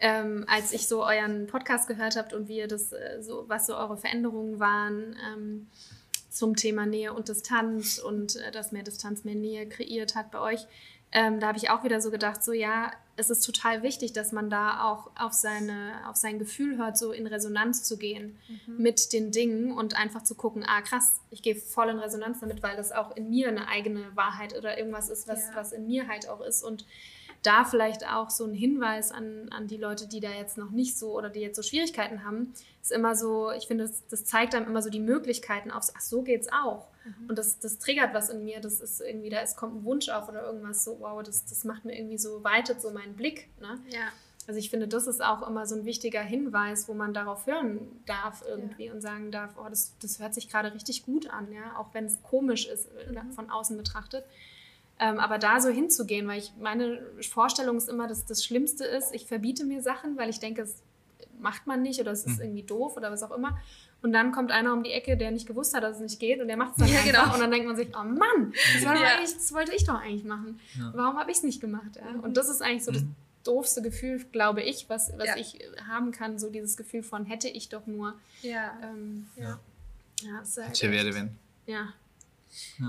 [0.00, 3.66] ähm, als ich so euren Podcast gehört habt und wie ihr das äh, so, was
[3.66, 5.66] so eure Veränderungen waren ähm,
[6.30, 10.40] zum Thema Nähe und Distanz und äh, dass mehr Distanz mehr Nähe kreiert hat bei
[10.40, 10.66] euch,
[11.14, 14.32] ähm, da habe ich auch wieder so gedacht, so ja, es ist total wichtig, dass
[14.32, 18.82] man da auch auf, seine, auf sein Gefühl hört, so in Resonanz zu gehen mhm.
[18.82, 22.64] mit den Dingen und einfach zu gucken, ah krass, ich gehe voll in Resonanz damit,
[22.64, 25.54] weil das auch in mir eine eigene Wahrheit oder irgendwas ist, was, ja.
[25.54, 26.64] was in mir halt auch ist.
[26.64, 26.84] Und
[27.44, 30.98] da vielleicht auch so ein Hinweis an, an die Leute, die da jetzt noch nicht
[30.98, 34.54] so oder die jetzt so Schwierigkeiten haben, ist immer so, ich finde, das, das zeigt
[34.54, 36.88] einem immer so die Möglichkeiten aufs, ach so geht's auch.
[37.04, 37.28] Mhm.
[37.28, 40.08] Und das, das triggert was in mir, das ist irgendwie, da ist, kommt ein Wunsch
[40.08, 43.48] auf oder irgendwas so, wow, das, das macht mir irgendwie so, weitet so meinen Blick.
[43.60, 43.78] Ne?
[43.90, 44.08] Ja.
[44.46, 47.80] Also ich finde, das ist auch immer so ein wichtiger Hinweis, wo man darauf hören
[48.06, 48.92] darf irgendwie ja.
[48.92, 52.06] und sagen darf, oh, das, das hört sich gerade richtig gut an, ja, auch wenn
[52.06, 53.32] es komisch ist, mhm.
[53.32, 54.24] von außen betrachtet.
[55.00, 59.12] Ähm, aber da so hinzugehen, weil ich meine Vorstellung ist immer, dass das Schlimmste ist,
[59.12, 60.82] ich verbiete mir Sachen, weil ich denke, es
[61.40, 62.44] macht man nicht oder es ist hm.
[62.44, 63.58] irgendwie doof oder was auch immer.
[64.02, 66.40] Und dann kommt einer um die Ecke, der nicht gewusst hat, dass es nicht geht
[66.40, 67.22] und der macht es dann ja, einfach.
[67.22, 67.34] Genau.
[67.34, 69.20] Und dann denkt man sich, oh Mann, das, ja.
[69.20, 70.60] das wollte ich doch eigentlich machen.
[70.78, 70.92] Ja.
[70.94, 71.96] Warum habe ich es nicht gemacht?
[71.96, 72.20] Ja?
[72.20, 73.14] Und das ist eigentlich so das mhm.
[73.42, 77.68] doofste Gefühl, glaube ich, was, was ich haben kann, so dieses Gefühl von hätte ich
[77.68, 78.14] doch nur.
[78.42, 78.78] Ja.
[78.82, 79.58] Ähm, ja.
[80.22, 81.36] Ja, ist halt wäre, wenn.
[81.66, 81.92] Ja.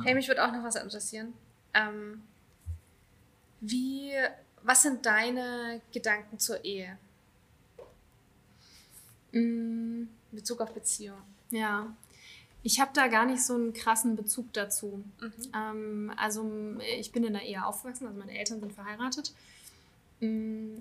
[0.03, 1.33] Hey, mich würde auch noch was interessieren.
[1.75, 2.23] Ähm,
[3.61, 4.11] wie,
[4.63, 6.97] was sind deine Gedanken zur Ehe?
[9.31, 11.21] In Bezug auf Beziehung.
[11.51, 11.93] Ja,
[12.63, 15.03] ich habe da gar nicht so einen krassen Bezug dazu.
[15.21, 15.33] Mhm.
[15.53, 19.33] Ähm, also ich bin in der Ehe aufgewachsen, also meine Eltern sind verheiratet.
[20.19, 20.77] Mm,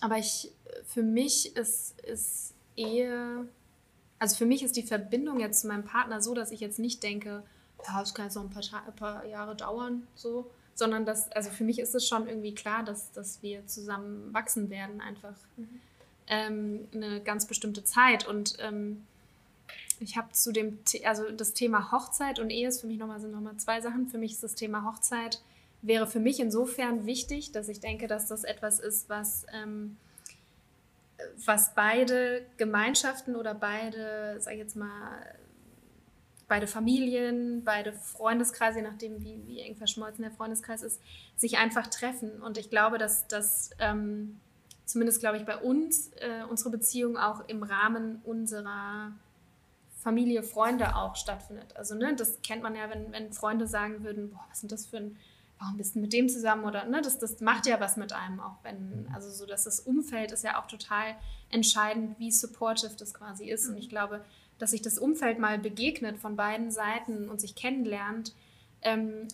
[0.00, 0.52] aber ich,
[0.86, 3.48] für mich ist, ist Ehe,
[4.20, 7.02] also für mich ist die Verbindung jetzt zu meinem Partner so, dass ich jetzt nicht
[7.02, 7.42] denke,
[7.86, 10.50] ja, es kann jetzt noch ein paar, ein paar Jahre dauern, so.
[10.74, 14.70] Sondern dass, also für mich ist es schon irgendwie klar, dass, dass wir zusammen wachsen
[14.70, 15.80] werden, einfach mhm.
[16.26, 18.26] ähm, eine ganz bestimmte Zeit.
[18.26, 19.04] Und ähm,
[19.98, 23.32] ich habe zu dem, also das Thema Hochzeit und Ehe ist für mich nochmal, sind
[23.32, 24.08] nochmal zwei Sachen.
[24.08, 25.42] Für mich ist das Thema Hochzeit,
[25.82, 29.98] wäre für mich insofern wichtig, dass ich denke, dass das etwas ist, was, ähm,
[31.44, 35.18] was beide Gemeinschaften oder beide, sag ich jetzt mal,
[36.50, 41.00] beide Familien, beide Freundeskreise, je nachdem, wie, wie eng verschmolzen der Freundeskreis ist,
[41.36, 42.42] sich einfach treffen.
[42.42, 44.40] Und ich glaube, dass das ähm,
[44.84, 49.12] zumindest, glaube ich, bei uns äh, unsere Beziehung auch im Rahmen unserer
[50.00, 51.76] Familie, Freunde auch stattfindet.
[51.76, 54.86] Also, ne, das kennt man ja, wenn, wenn Freunde sagen würden, boah, was sind das
[54.86, 55.16] für ein,
[55.60, 56.64] warum bist du mit dem zusammen?
[56.64, 59.78] Oder, ne, das, das macht ja was mit einem auch, wenn, also so, dass das
[59.78, 61.14] Umfeld ist ja auch total
[61.50, 63.68] entscheidend, wie supportive das quasi ist.
[63.68, 64.24] Und ich glaube,
[64.60, 68.34] dass sich das Umfeld mal begegnet von beiden Seiten und sich kennenlernt,
[68.82, 69.26] ähm,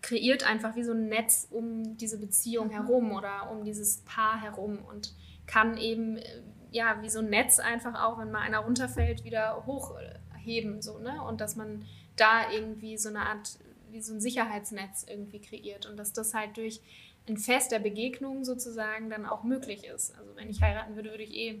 [0.00, 2.72] kreiert einfach wie so ein Netz um diese Beziehung mhm.
[2.72, 5.12] herum oder um dieses Paar herum und
[5.46, 9.66] kann eben äh, ja wie so ein Netz einfach auch, wenn mal einer runterfällt, wieder
[9.66, 11.84] hochheben so ne und dass man
[12.16, 13.58] da irgendwie so eine Art
[13.90, 16.80] wie so ein Sicherheitsnetz irgendwie kreiert und dass das halt durch
[17.28, 20.16] ein Fest der Begegnung sozusagen dann auch möglich ist.
[20.18, 21.60] Also wenn ich heiraten würde, würde ich eh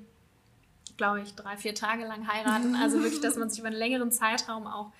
[1.02, 2.76] glaube ich, drei, vier Tage lang heiraten.
[2.76, 4.92] Also wirklich, dass man sich über einen längeren Zeitraum auch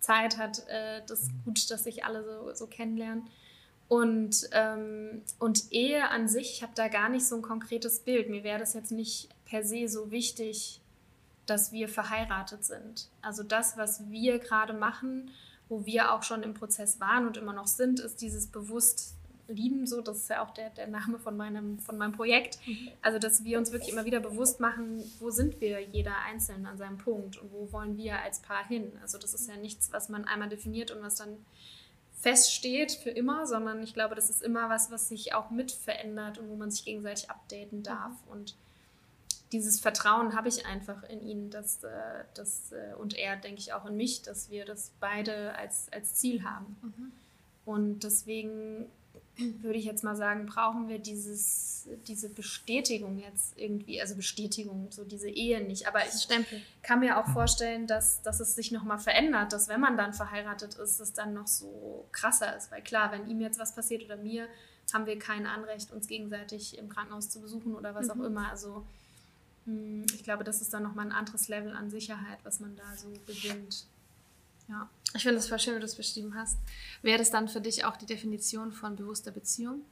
[0.00, 0.66] Zeit hat.
[0.68, 3.28] Äh, das ist gut, dass sich alle so, so kennenlernen.
[3.86, 8.30] Und, ähm, und Ehe an sich, ich habe da gar nicht so ein konkretes Bild.
[8.30, 10.80] Mir wäre das jetzt nicht per se so wichtig,
[11.44, 13.08] dass wir verheiratet sind.
[13.20, 15.30] Also das, was wir gerade machen,
[15.68, 19.14] wo wir auch schon im Prozess waren und immer noch sind, ist dieses bewusst
[19.50, 22.58] lieben, so, das ist ja auch der, der Name von meinem, von meinem Projekt.
[22.66, 22.90] Mhm.
[23.02, 26.78] Also, dass wir uns wirklich immer wieder bewusst machen, wo sind wir jeder Einzelne an
[26.78, 28.92] seinem Punkt und wo wollen wir als Paar hin.
[29.02, 31.36] Also, das ist ja nichts, was man einmal definiert und was dann
[32.20, 36.38] feststeht für immer, sondern ich glaube, das ist immer was, was sich auch mit verändert
[36.38, 38.12] und wo man sich gegenseitig updaten darf.
[38.26, 38.32] Mhm.
[38.32, 38.54] Und
[39.52, 41.88] dieses Vertrauen habe ich einfach in ihn dass, äh,
[42.34, 46.14] dass, äh, und er, denke ich, auch in mich, dass wir das beide als, als
[46.14, 46.76] Ziel haben.
[46.82, 47.12] Mhm.
[47.64, 48.86] Und deswegen
[49.36, 55.04] würde ich jetzt mal sagen, brauchen wir dieses, diese Bestätigung jetzt irgendwie, also Bestätigung, so
[55.04, 55.88] diese Ehe nicht.
[55.88, 56.60] Aber ich Stempel.
[56.82, 60.74] kann mir auch vorstellen, dass, dass es sich nochmal verändert, dass wenn man dann verheiratet
[60.74, 62.70] ist, es dann noch so krasser ist.
[62.70, 64.46] Weil klar, wenn ihm jetzt was passiert oder mir,
[64.92, 68.10] haben wir kein Anrecht, uns gegenseitig im Krankenhaus zu besuchen oder was mhm.
[68.12, 68.50] auch immer.
[68.50, 68.84] Also
[69.66, 72.96] hm, ich glaube, das ist dann nochmal ein anderes Level an Sicherheit, was man da
[72.96, 73.86] so gewinnt.
[74.70, 74.88] Ja.
[75.14, 76.58] Ich finde es voll schön, wie du es beschrieben hast.
[77.02, 79.82] Wäre das dann für dich auch die Definition von bewusster Beziehung?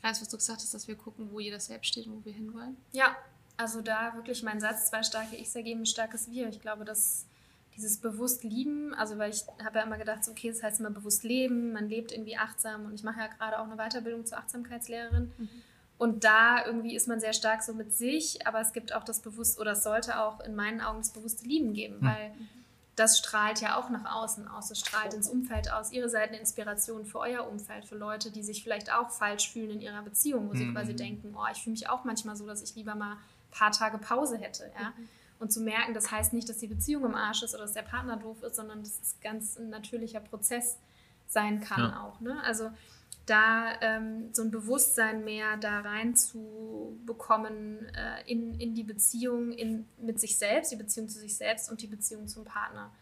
[0.00, 2.32] Kreis, was du gesagt hast, dass wir gucken, wo jeder selbst steht und wo wir
[2.32, 2.76] hinwollen?
[2.92, 3.16] Ja,
[3.56, 6.48] also da wirklich mein Satz, zwei starke Ichs ergeben ein starkes Wir.
[6.48, 7.26] Ich glaube, das,
[7.76, 10.90] dieses bewusst lieben, also weil ich habe ja immer gedacht, so, okay, das heißt immer
[10.90, 14.38] bewusst leben, man lebt irgendwie achtsam und ich mache ja gerade auch eine Weiterbildung zur
[14.38, 15.32] Achtsamkeitslehrerin.
[15.36, 15.48] Mhm.
[15.96, 19.20] Und da irgendwie ist man sehr stark so mit sich, aber es gibt auch das
[19.20, 22.06] bewusst oder es sollte auch in meinen Augen das bewusste Lieben geben, mhm.
[22.06, 22.34] weil
[22.96, 25.90] das strahlt ja auch nach außen aus, es strahlt ins Umfeld aus.
[25.90, 29.70] Ihre seid eine Inspiration für euer Umfeld, für Leute, die sich vielleicht auch falsch fühlen
[29.70, 30.74] in ihrer Beziehung, wo sie mhm.
[30.74, 33.18] quasi denken, oh, ich fühle mich auch manchmal so, dass ich lieber mal ein
[33.50, 34.70] paar Tage Pause hätte.
[34.78, 34.90] Ja?
[34.90, 35.08] Mhm.
[35.40, 37.82] Und zu merken, das heißt nicht, dass die Beziehung im Arsch ist oder dass der
[37.82, 40.78] Partner doof ist, sondern dass es ganz ein natürlicher Prozess
[41.26, 42.00] sein kann ja.
[42.00, 42.20] auch.
[42.20, 42.40] Ne?
[42.44, 42.70] Also
[43.26, 49.52] da ähm, so ein Bewusstsein mehr da rein zu bekommen äh, in, in die Beziehung
[49.52, 52.92] in, mit sich selbst, die Beziehung zu sich selbst und die Beziehung zum Partner.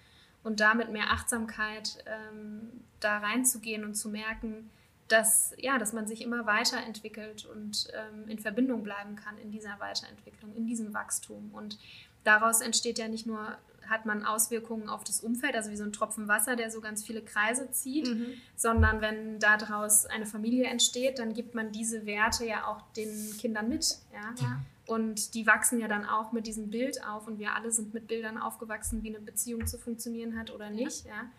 [0.44, 4.70] Und damit mehr Achtsamkeit ähm, da reinzugehen und zu merken,
[5.08, 9.78] dass, ja, dass man sich immer weiterentwickelt und ähm, in Verbindung bleiben kann in dieser
[9.78, 11.50] Weiterentwicklung, in diesem Wachstum.
[11.52, 11.78] Und
[12.24, 15.92] daraus entsteht ja nicht nur hat man Auswirkungen auf das Umfeld, also wie so ein
[15.92, 18.34] Tropfen Wasser, der so ganz viele Kreise zieht, mhm.
[18.56, 23.68] sondern wenn daraus eine Familie entsteht, dann gibt man diese Werte ja auch den Kindern
[23.68, 23.98] mit.
[24.12, 24.34] Ja?
[24.40, 24.60] ja.
[24.86, 28.08] Und die wachsen ja dann auch mit diesem Bild auf und wir alle sind mit
[28.08, 31.06] Bildern aufgewachsen, wie eine Beziehung zu funktionieren hat oder nicht.
[31.06, 31.12] Ja.
[31.12, 31.30] ja?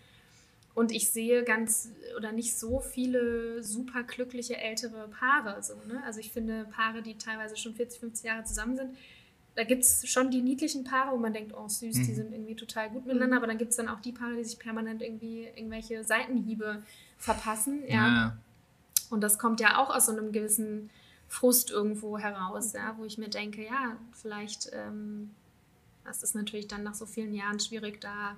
[0.75, 5.61] Und ich sehe ganz oder nicht so viele super glückliche ältere Paare.
[5.61, 6.01] So, ne?
[6.03, 8.97] Also ich finde Paare, die teilweise schon 40, 50 Jahre zusammen sind,
[9.55, 12.05] da gibt es schon die niedlichen Paare, wo man denkt, oh süß, mhm.
[12.05, 14.43] die sind irgendwie total gut miteinander, aber dann gibt es dann auch die Paare, die
[14.43, 16.83] sich permanent irgendwie irgendwelche Seitenhiebe
[17.17, 17.83] verpassen.
[17.87, 17.93] Ja.
[17.93, 18.37] ja.
[19.09, 20.89] Und das kommt ja auch aus so einem gewissen
[21.27, 25.31] Frust irgendwo heraus, ja, wo ich mir denke, ja, vielleicht ähm,
[26.05, 28.35] das ist natürlich dann nach so vielen Jahren schwierig, da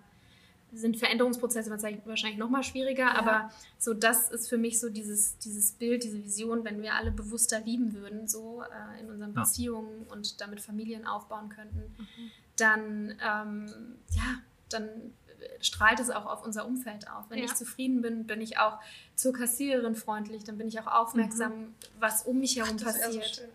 [0.76, 3.16] sind Veränderungsprozesse wahrscheinlich noch mal schwieriger, ja.
[3.16, 7.12] aber so das ist für mich so dieses, dieses Bild, diese Vision, wenn wir alle
[7.12, 9.42] bewusster lieben würden, so äh, in unseren ja.
[9.42, 12.32] Beziehungen und damit Familien aufbauen könnten, mhm.
[12.58, 13.66] dann ähm,
[14.12, 14.90] ja, dann
[15.62, 17.30] strahlt es auch auf unser Umfeld auf.
[17.30, 17.46] Wenn ja.
[17.46, 18.80] ich zufrieden bin, bin ich auch
[19.16, 21.76] zur Kassiererin freundlich, dann bin ich auch aufmerksam, mhm.
[22.00, 23.48] was um mich herum Ach, passiert.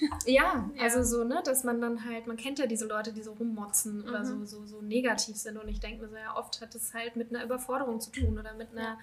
[0.26, 3.22] Ja, ja, also so, ne, dass man dann halt, man kennt ja diese Leute, die
[3.22, 4.08] so rummotzen mhm.
[4.08, 5.56] oder so, so, so negativ sind.
[5.56, 8.38] Und ich denke mir so, ja, oft hat es halt mit einer Überforderung zu tun
[8.38, 8.98] oder mit einer,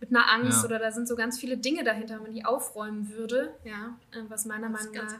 [0.00, 0.64] mit einer Angst ja.
[0.66, 4.22] oder da sind so ganz viele Dinge dahinter, wenn man die aufräumen würde, ja, äh,
[4.28, 5.18] was meiner Meinung nach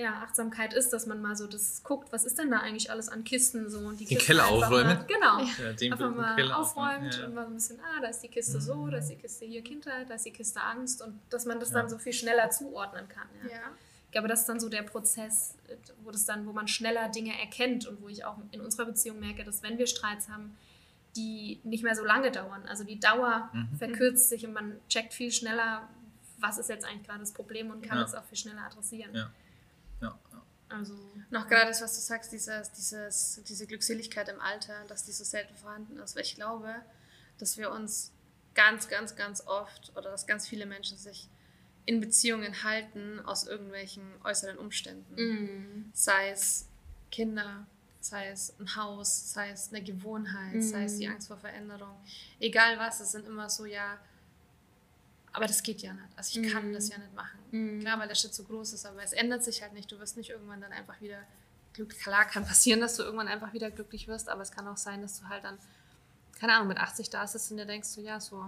[0.00, 3.08] ja, Achtsamkeit ist, dass man mal so das guckt, was ist denn da eigentlich alles
[3.08, 4.96] an Kisten so und die Den Keller aufräumen.
[4.96, 5.40] Mal, genau.
[5.40, 7.26] Ja, den einfach mal Keller aufräumt ja.
[7.26, 8.62] und mal so ein bisschen, ah, da ist die Kiste mhm.
[8.62, 11.60] so, da ist die Kiste hier Kindheit, da ist die Kiste Angst und dass man
[11.60, 13.28] das dann so viel schneller zuordnen kann.
[13.50, 13.58] Ja.
[14.10, 15.54] Ich glaube, das ist dann so der Prozess,
[16.02, 19.20] wo das dann, wo man schneller Dinge erkennt und wo ich auch in unserer Beziehung
[19.20, 20.56] merke, dass wenn wir Streits haben,
[21.14, 22.66] die nicht mehr so lange dauern.
[22.66, 23.76] Also die Dauer mhm.
[23.78, 25.88] verkürzt sich und man checkt viel schneller,
[26.38, 28.04] was ist jetzt eigentlich gerade das Problem und kann ja.
[28.04, 29.14] es auch viel schneller adressieren.
[29.14, 29.30] Ja.
[30.02, 30.18] Ja.
[30.68, 30.94] Also,
[31.30, 35.22] noch gerade das, was du sagst, dieses, dieses, diese Glückseligkeit im Alter, dass die so
[35.22, 36.16] selten vorhanden ist.
[36.16, 36.74] Weil ich glaube,
[37.38, 38.10] dass wir uns
[38.54, 41.28] ganz, ganz, ganz oft oder dass ganz viele Menschen sich
[41.90, 45.14] in Beziehungen halten aus irgendwelchen äußeren Umständen.
[45.16, 45.90] Mm.
[45.92, 46.68] Sei es
[47.10, 47.66] Kinder,
[47.98, 50.60] sei es ein Haus, sei es eine Gewohnheit, mm.
[50.60, 51.96] sei es die Angst vor Veränderung.
[52.38, 53.98] Egal was, es sind immer so, ja,
[55.32, 56.06] aber das geht ja nicht.
[56.14, 56.74] Also ich kann mm.
[56.74, 57.40] das ja nicht machen.
[57.50, 57.80] Mm.
[57.80, 59.90] Klar, weil der Schritt so groß ist, aber es ändert sich halt nicht.
[59.90, 61.18] Du wirst nicht irgendwann dann einfach wieder
[61.72, 62.00] glücklich.
[62.00, 65.02] Klar, kann passieren, dass du irgendwann einfach wieder glücklich wirst, aber es kann auch sein,
[65.02, 65.58] dass du halt dann,
[66.38, 68.46] keine Ahnung, mit 80 da sitzt und dir denkst, so, ja, so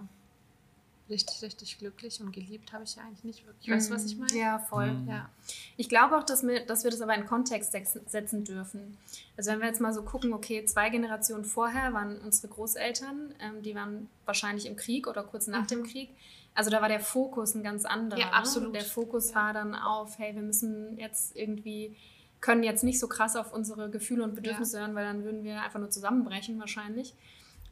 [1.12, 3.70] richtig, richtig glücklich und geliebt habe ich ja eigentlich nicht wirklich.
[3.70, 4.34] Weißt du, was ich meine?
[4.34, 4.90] Ja, voll.
[4.90, 5.08] Mhm.
[5.08, 5.28] Ja.
[5.76, 8.96] Ich glaube auch, dass wir, dass wir das aber in Kontext setzen dürfen.
[9.36, 13.62] Also wenn wir jetzt mal so gucken, okay, zwei Generationen vorher waren unsere Großeltern, ähm,
[13.62, 15.68] die waren wahrscheinlich im Krieg oder kurz nach mhm.
[15.68, 16.08] dem Krieg.
[16.54, 18.18] Also da war der Fokus ein ganz anderer.
[18.18, 18.34] Ja, ne?
[18.34, 18.72] absolut.
[18.72, 18.78] Ne?
[18.78, 19.36] Der Fokus ja.
[19.36, 21.96] war dann auf, hey, wir müssen jetzt irgendwie,
[22.40, 24.82] können jetzt nicht so krass auf unsere Gefühle und Bedürfnisse ja.
[24.82, 27.14] hören, weil dann würden wir einfach nur zusammenbrechen wahrscheinlich.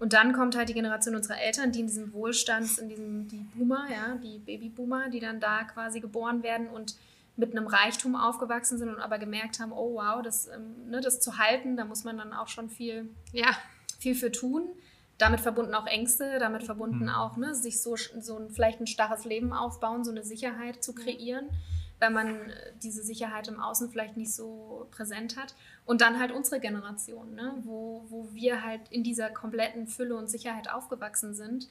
[0.00, 3.44] Und dann kommt halt die Generation unserer Eltern, die in diesem Wohlstand, in diesem, die
[3.54, 6.96] Boomer, ja, die Babyboomer, die dann da quasi geboren werden und
[7.36, 11.20] mit einem Reichtum aufgewachsen sind und aber gemerkt haben, oh wow, das, ähm, ne, das
[11.20, 13.50] zu halten, da muss man dann auch schon viel, ja,
[13.98, 14.70] viel für tun.
[15.18, 17.10] Damit verbunden auch Ängste, damit verbunden mhm.
[17.10, 20.94] auch, ne, sich so, so ein, vielleicht ein starres Leben aufbauen, so eine Sicherheit zu
[20.94, 21.46] kreieren.
[21.46, 25.54] Mhm weil man äh, diese Sicherheit im Außen vielleicht nicht so präsent hat.
[25.84, 27.54] Und dann halt unsere Generation, ne?
[27.62, 31.68] wo, wo wir halt in dieser kompletten Fülle und Sicherheit aufgewachsen sind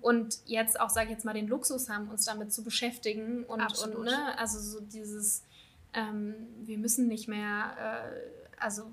[0.00, 3.60] und jetzt auch, sage ich jetzt mal, den Luxus haben, uns damit zu beschäftigen und,
[3.60, 4.38] und ne?
[4.38, 5.44] also so dieses,
[5.92, 8.84] ähm, wir müssen nicht mehr, äh, also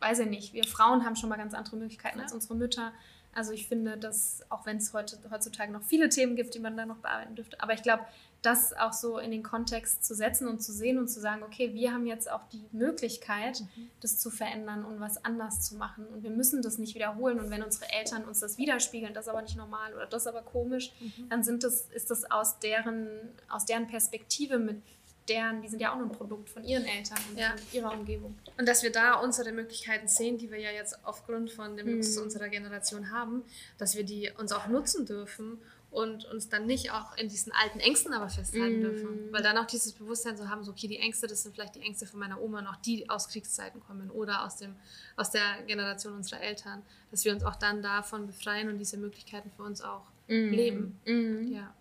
[0.00, 2.24] weiß ich nicht, wir Frauen haben schon mal ganz andere Möglichkeiten ja.
[2.24, 2.92] als unsere Mütter
[3.34, 6.86] Also ich finde, dass, auch wenn es heutzutage noch viele Themen gibt, die man da
[6.86, 8.04] noch bearbeiten dürfte, aber ich glaube,
[8.44, 11.72] das auch so in den Kontext zu setzen und zu sehen und zu sagen, okay,
[11.72, 13.90] wir haben jetzt auch die Möglichkeit, mhm.
[14.00, 16.06] das zu verändern und was anders zu machen.
[16.06, 17.40] Und wir müssen das nicht wiederholen.
[17.40, 20.26] Und wenn unsere Eltern uns das widerspiegeln, das ist aber nicht normal oder das ist
[20.26, 21.28] aber komisch, mhm.
[21.30, 23.08] dann sind das, ist das aus deren,
[23.48, 24.82] aus deren Perspektive mit
[25.28, 27.54] deren, die sind ja auch nur ein Produkt von ihren Eltern und ja.
[27.72, 28.36] ihrer Umgebung.
[28.58, 32.16] Und dass wir da unsere Möglichkeiten sehen, die wir ja jetzt aufgrund von dem Luxus
[32.16, 32.24] mhm.
[32.24, 33.42] unserer Generation haben,
[33.78, 35.58] dass wir die uns auch nutzen dürfen
[35.94, 38.82] und uns dann nicht auch in diesen alten Ängsten aber festhalten mm.
[38.82, 39.32] dürfen.
[39.32, 41.82] Weil dann auch dieses Bewusstsein so haben, so okay, die Ängste, das sind vielleicht die
[41.82, 44.74] Ängste von meiner Oma noch, die aus Kriegszeiten kommen oder aus, dem,
[45.14, 49.52] aus der Generation unserer Eltern, dass wir uns auch dann davon befreien und diese Möglichkeiten
[49.56, 50.32] für uns auch mm.
[50.50, 51.00] leben.
[51.06, 51.52] Mm.
[51.52, 51.74] Ja.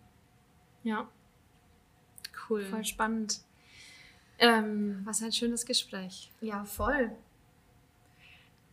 [0.83, 1.09] Ja.
[2.47, 2.65] Cool.
[2.65, 3.39] Voll spannend.
[4.37, 6.31] Ähm, Was ein schönes Gespräch.
[6.39, 7.11] Ja, voll.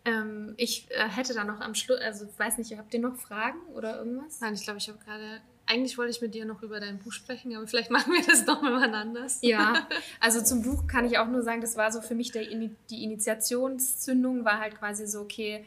[0.05, 3.17] Ähm, ich äh, hätte da noch am Schluss, also ich weiß nicht, habt ihr noch
[3.17, 4.41] Fragen oder irgendwas?
[4.41, 7.13] Nein, ich glaube, ich habe gerade, eigentlich wollte ich mit dir noch über dein Buch
[7.13, 9.41] sprechen, aber vielleicht machen wir das doch mal anders.
[9.43, 9.87] Ja,
[10.21, 13.05] also zum Buch kann ich auch nur sagen, das war so für mich der, die
[13.05, 15.67] Initiationszündung, war halt quasi so, okay,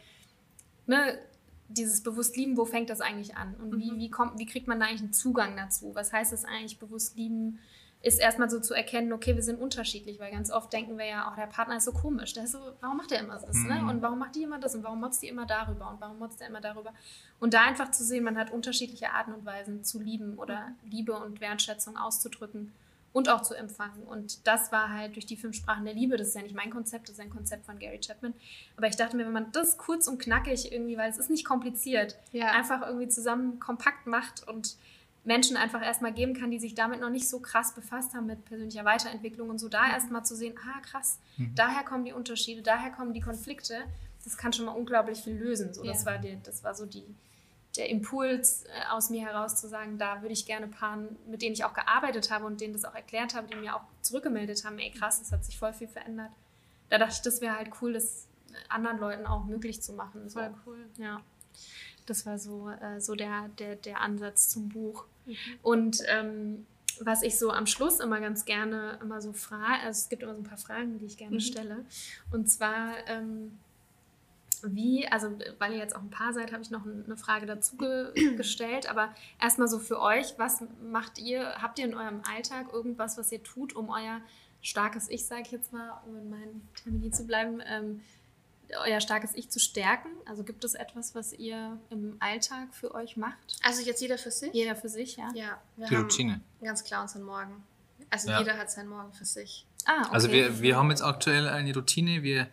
[0.88, 1.20] ne,
[1.68, 3.56] dieses bewusst lieben, wo fängt das eigentlich an?
[3.56, 4.00] Und wie, mhm.
[4.00, 5.94] wie, kommt, wie kriegt man da eigentlich einen Zugang dazu?
[5.96, 7.60] Was heißt das eigentlich, bewusst lieben?
[8.04, 11.32] Ist erstmal so zu erkennen, okay, wir sind unterschiedlich, weil ganz oft denken wir ja,
[11.32, 13.76] auch der Partner ist so komisch, der ist so, warum macht er immer das, ne?
[13.76, 13.86] mhm.
[13.86, 13.92] ne?
[13.92, 16.42] Und warum macht die immer das und warum motzt die immer darüber und warum motzt
[16.42, 16.94] er immer darüber?
[17.40, 21.14] Und da einfach zu sehen, man hat unterschiedliche Arten und Weisen zu lieben oder Liebe
[21.14, 22.74] und Wertschätzung auszudrücken
[23.14, 24.04] und auch zu empfangen.
[24.04, 26.72] Und das war halt durch die fünf Sprachen der Liebe, das ist ja nicht mein
[26.72, 28.34] Konzept, das ist ein Konzept von Gary Chapman.
[28.76, 31.46] Aber ich dachte mir, wenn man das kurz und knackig irgendwie, weil es ist nicht
[31.46, 32.48] kompliziert, ja.
[32.48, 34.76] einfach irgendwie zusammen kompakt macht und
[35.26, 38.44] Menschen einfach erstmal geben kann, die sich damit noch nicht so krass befasst haben mit
[38.46, 41.56] persönlicher Weiterentwicklung und so da erstmal zu sehen, ah krass, mhm.
[41.56, 43.84] daher kommen die Unterschiede, daher kommen die Konflikte,
[44.24, 45.74] das kann schon mal unglaublich viel lösen.
[45.74, 45.92] So, ja.
[45.92, 47.06] das, war die, das war so die,
[47.78, 51.54] der Impuls äh, aus mir heraus zu sagen, da würde ich gerne Paaren, mit denen
[51.54, 54.78] ich auch gearbeitet habe und denen das auch erklärt habe, die mir auch zurückgemeldet haben,
[54.78, 56.32] ey krass, das hat sich voll viel verändert.
[56.90, 58.28] Da dachte ich, das wäre halt cool, das
[58.70, 60.30] anderen Leuten auch möglich zu machen.
[60.30, 60.40] So.
[60.40, 60.90] Voll cool.
[60.98, 61.22] Ja.
[62.06, 65.06] Das war so, äh, so der, der, der Ansatz zum Buch.
[65.26, 65.36] Mhm.
[65.62, 66.66] Und ähm,
[67.00, 70.36] was ich so am Schluss immer ganz gerne immer so frage, also es gibt immer
[70.36, 71.40] so ein paar Fragen, die ich gerne mhm.
[71.40, 71.86] stelle.
[72.32, 73.58] Und zwar, ähm,
[74.64, 77.78] wie, also weil ihr jetzt auch ein paar seid, habe ich noch eine Frage dazu
[77.78, 78.90] ge gestellt.
[78.90, 83.32] Aber erstmal so für euch, was macht ihr, habt ihr in eurem Alltag irgendwas, was
[83.32, 84.22] ihr tut, um euer
[84.62, 88.02] starkes Ich, sage ich jetzt mal, um in meinen Termini zu bleiben, ähm,
[88.78, 90.10] euer starkes Ich zu stärken?
[90.26, 93.38] Also gibt es etwas, was ihr im Alltag für euch macht?
[93.64, 94.54] Also jetzt jeder für sich?
[94.54, 95.30] Jeder für sich, ja.
[95.34, 96.42] Ja, wir Die Routine.
[96.62, 97.64] ganz klar unseren Morgen.
[98.10, 98.40] Also ja.
[98.40, 99.66] jeder hat seinen Morgen für sich.
[99.86, 100.10] Ah, okay.
[100.12, 102.24] Also wir, wir haben jetzt aktuell eine Routine.
[102.24, 102.48] Wir,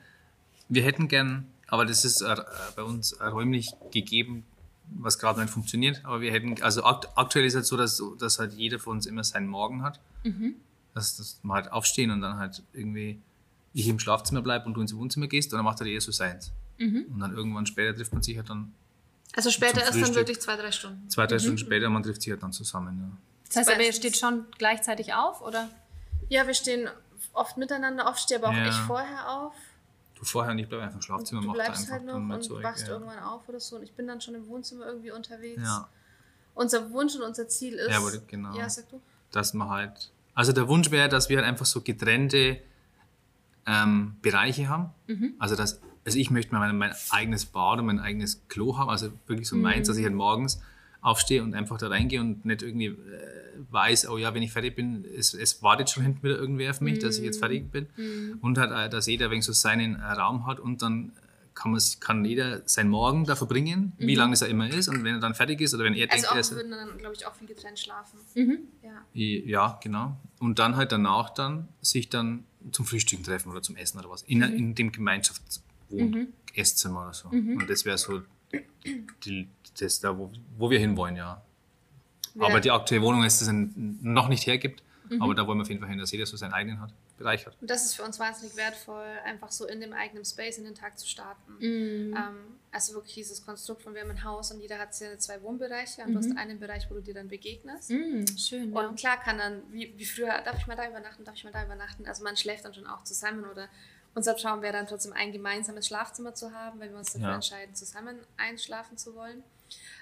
[0.68, 2.37] wir hätten gern, aber das ist äh,
[2.76, 4.44] bei uns räumlich gegeben,
[4.85, 6.04] was gerade nicht funktioniert.
[6.04, 9.06] Aber wir hätten, also aktuell ist es halt so, dass, dass halt jeder von uns
[9.06, 10.00] immer seinen Morgen hat.
[10.24, 10.56] Mhm.
[10.94, 13.20] Dass, dass wir halt aufstehen und dann halt irgendwie
[13.72, 16.52] ich im Schlafzimmer bleibe und du ins Wohnzimmer gehst, dann macht er eher so seins.
[16.78, 17.06] Mhm.
[17.12, 18.72] Und dann irgendwann später trifft man sich halt dann.
[19.37, 21.09] Also später ist dann wirklich zwei, drei Stunden.
[21.09, 21.40] Zwei, drei mhm.
[21.40, 22.98] Stunden später, man trifft sich halt dann zusammen.
[22.98, 23.16] Ja.
[23.46, 25.68] Das heißt aber, ihr steht schon gleichzeitig auf, oder?
[26.28, 26.88] Ja, wir stehen
[27.33, 28.68] oft miteinander, oft stehe aber auch ja.
[28.68, 29.54] ich vorher auf.
[30.16, 32.92] Du vorher nicht, bleib einfach im Schlafzimmer, mach einfach halt noch und zurück, wachst ja.
[32.92, 33.76] irgendwann auf oder so.
[33.76, 35.62] Und ich bin dann schon im Wohnzimmer irgendwie unterwegs.
[35.62, 35.88] Ja.
[36.54, 37.90] Unser Wunsch und unser Ziel ist.
[37.90, 38.54] Ja, aber genau.
[38.54, 39.00] Ja, sag du.
[39.30, 40.11] Dass man halt.
[40.35, 42.61] Also der Wunsch wäre, dass wir halt einfach so getrennte
[43.70, 44.90] ähm, Bereiche haben.
[45.06, 45.35] Mhm.
[45.38, 49.12] Also, dass, also ich möchte mein, mein eigenes Bad und mein eigenes Klo haben, also
[49.26, 49.62] wirklich so mhm.
[49.62, 50.61] meins, dass ich halt morgens
[51.00, 52.96] aufstehe und einfach da reingehe und nicht irgendwie äh,
[53.70, 56.80] weiß, oh ja, wenn ich fertig bin, es, es wartet schon hinten wieder irgendwer auf
[56.80, 57.00] mich, mhm.
[57.00, 57.87] dass ich jetzt fertig bin.
[57.96, 58.38] Mhm.
[58.42, 61.12] Und halt, äh, dass jeder wegen so seinen äh, Raum hat und dann
[61.54, 64.88] kann, man, kann jeder seinen Morgen da verbringen, wie lange es er immer ist.
[64.88, 66.54] Und wenn er dann fertig ist oder wenn er also denkt, er ist.
[66.54, 68.18] würden dann, glaube ich, auch viel getrennt schlafen.
[68.35, 68.59] Mhm.
[68.83, 69.02] Ja.
[69.12, 70.16] ja, genau.
[70.38, 74.22] Und dann halt danach dann sich dann zum Frühstücken treffen oder zum Essen oder was.
[74.22, 74.56] In, mhm.
[74.56, 76.28] in dem Gemeinschaftswohn, mhm.
[76.96, 77.28] Oder so.
[77.28, 77.58] Mhm.
[77.58, 78.22] Und das wäre so
[79.24, 81.42] die, das da, wo, wo wir hinwollen, ja.
[82.34, 82.42] ja.
[82.42, 84.82] Aber die aktuelle Wohnung ist das noch nicht hergibt.
[85.10, 85.22] Mhm.
[85.22, 87.56] Aber da wollen wir auf jeden Fall hin, dass jeder so seinen eigenen hat, bereichert.
[87.60, 90.74] Und das ist für uns wahnsinnig wertvoll, einfach so in dem eigenen Space in den
[90.74, 91.52] Tag zu starten.
[91.58, 92.14] Mhm.
[92.16, 92.36] Ähm,
[92.70, 96.02] also wirklich dieses Konstrukt von wir haben ein Haus und jeder hat seine zwei Wohnbereiche
[96.02, 96.12] und mhm.
[96.12, 96.38] du hast mhm.
[96.38, 97.90] einen Bereich, wo du dir dann begegnest.
[97.90, 98.72] Mhm, schön.
[98.72, 98.92] Und ja.
[98.92, 101.64] klar kann dann, wie, wie früher, darf ich mal da übernachten, darf ich mal da
[101.64, 102.06] übernachten.
[102.06, 103.68] Also man schläft dann schon auch zusammen oder
[104.14, 107.34] unser Traum wäre dann trotzdem ein gemeinsames Schlafzimmer zu haben, wenn wir uns dafür ja.
[107.34, 109.42] entscheiden, zusammen einschlafen zu wollen.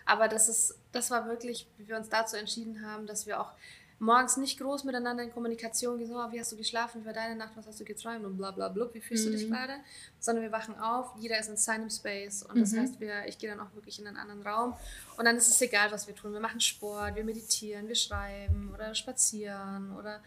[0.06, 3.52] Aber das ist, das war wirklich, wie wir uns dazu entschieden haben, dass wir auch
[4.00, 7.12] morgens nicht groß miteinander in Kommunikation gehen, so, oh, wie hast du geschlafen, wie war
[7.12, 9.52] deine Nacht, was hast du geträumt und bla bla bla, wie fühlst du dich Mhm.
[9.52, 9.72] gerade,
[10.20, 12.80] sondern wir wachen auf, jeder ist in seinem Space und das Mhm.
[12.80, 14.74] heißt, wir, ich gehe dann auch wirklich in einen anderen Raum
[15.16, 16.32] und dann ist es egal, was wir tun.
[16.32, 20.20] Wir machen Sport, wir meditieren, wir schreiben oder spazieren oder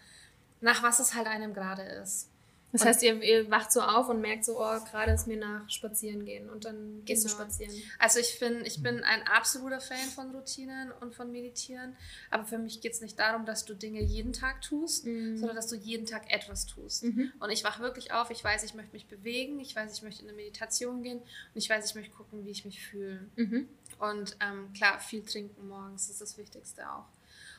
[0.60, 2.31] nach was es halt einem gerade ist.
[2.72, 5.38] Das Und- heißt, ihr, ihr wacht so auf und merkt so, oh, gerade ist mir
[5.38, 7.42] nach spazieren gehen und dann gehst du Genau.
[7.42, 7.74] spazieren.
[8.00, 11.96] Also ich bin, ich bin ein absoluter Fan von Routinen und von Meditieren,
[12.30, 15.38] aber für mich geht es nicht darum, dass du Dinge jeden Tag tust, Mhm.
[15.38, 17.04] sondern dass du jeden Tag etwas tust.
[17.04, 17.34] Mhm.
[17.40, 20.22] Und ich wache wirklich auf, ich weiß, ich möchte mich bewegen, ich weiß, ich möchte
[20.24, 23.28] in eine Meditation gehen und ich weiß, ich möchte gucken, wie ich mich fühle.
[23.36, 23.68] Mhm.
[24.00, 27.06] Und ähm, klar, viel trinken morgens ist das Wichtigste auch.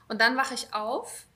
[0.09, 1.27] Und dann wache ich auf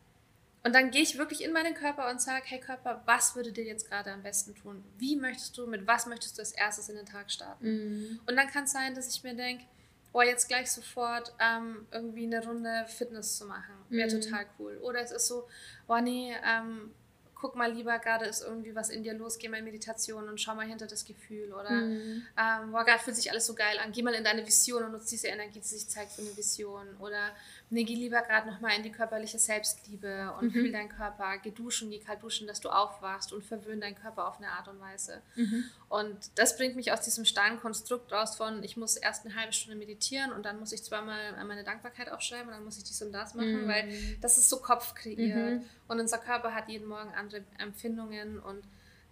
[0.67, 3.64] und dann gehe ich wirklich in meinen Körper und sage, hey Körper, was würde dir
[3.64, 4.85] jetzt gerade am besten tun?
[4.99, 7.64] Wie möchtest du, mit was möchtest du als erstes in den Tag starten?
[7.67, 8.21] Mhm.
[8.27, 9.64] Und dann kann es sein, dass ich mir denke,
[10.12, 13.75] oh, jetzt gleich sofort ähm, irgendwie eine Runde Fitness zu machen.
[13.91, 14.21] Wäre Mhm.
[14.21, 14.77] total cool.
[14.83, 15.47] Oder es ist so,
[15.89, 16.91] oh nee, ähm,
[17.39, 20.41] guck mal lieber, gerade ist irgendwie was in dir los, geh mal in Meditation und
[20.41, 21.53] schau mal hinter das Gefühl.
[21.53, 22.23] Oder Mhm.
[22.37, 23.93] ähm, boah, gerade fühlt sich alles so geil an.
[23.93, 26.97] Geh mal in deine Vision und nutze diese Energie, die sich zeigt für eine Vision.
[26.99, 27.31] Oder
[27.71, 30.51] nee, geh lieber gerade nochmal in die körperliche Selbstliebe und Mhm.
[30.53, 31.39] fühl deinen Körper.
[31.39, 34.69] Geh duschen, geh kalt duschen, dass du aufwachst und verwöhn deinen Körper auf eine Art
[34.69, 35.21] und Weise.
[35.35, 35.64] Mhm.
[35.89, 39.53] Und das bringt mich aus diesem starren Konstrukt raus von, ich muss erst eine halbe
[39.53, 43.03] Stunde meditieren und dann muss ich zweimal meine Dankbarkeit aufschreiben und dann muss ich dies
[43.03, 43.69] und das machen, Mhm.
[43.69, 45.61] weil das ist so Kopf kreiert.
[45.61, 45.64] Mhm.
[45.89, 48.62] Und unser Körper hat jeden Morgen andere Empfindungen und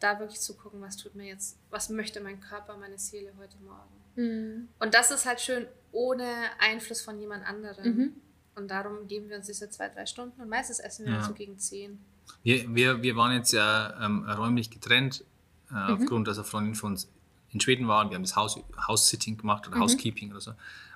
[0.01, 3.57] da wirklich zu gucken, was tut mir jetzt, was möchte mein Körper, meine Seele heute
[3.59, 3.95] Morgen.
[4.17, 4.69] Mhm.
[4.79, 6.27] Und das ist halt schön ohne
[6.61, 8.21] Einfluss von jemand anderem.
[8.57, 8.63] Mhm.
[8.63, 11.23] Und darum geben wir uns diese zwei, drei Stunden und meistens essen wir Ja.
[11.25, 11.99] so gegen zehn.
[12.43, 15.25] Wir, wir, wir waren jetzt ja ähm, räumlich getrennt,
[15.71, 15.95] äh, Mhm.
[16.03, 17.09] aufgrund, dass eine Freundin von uns
[17.51, 19.73] in Schweden war und wir haben das Haus, House-Sitting gemacht Mhm.
[19.75, 20.53] oder Housekeeping oder so.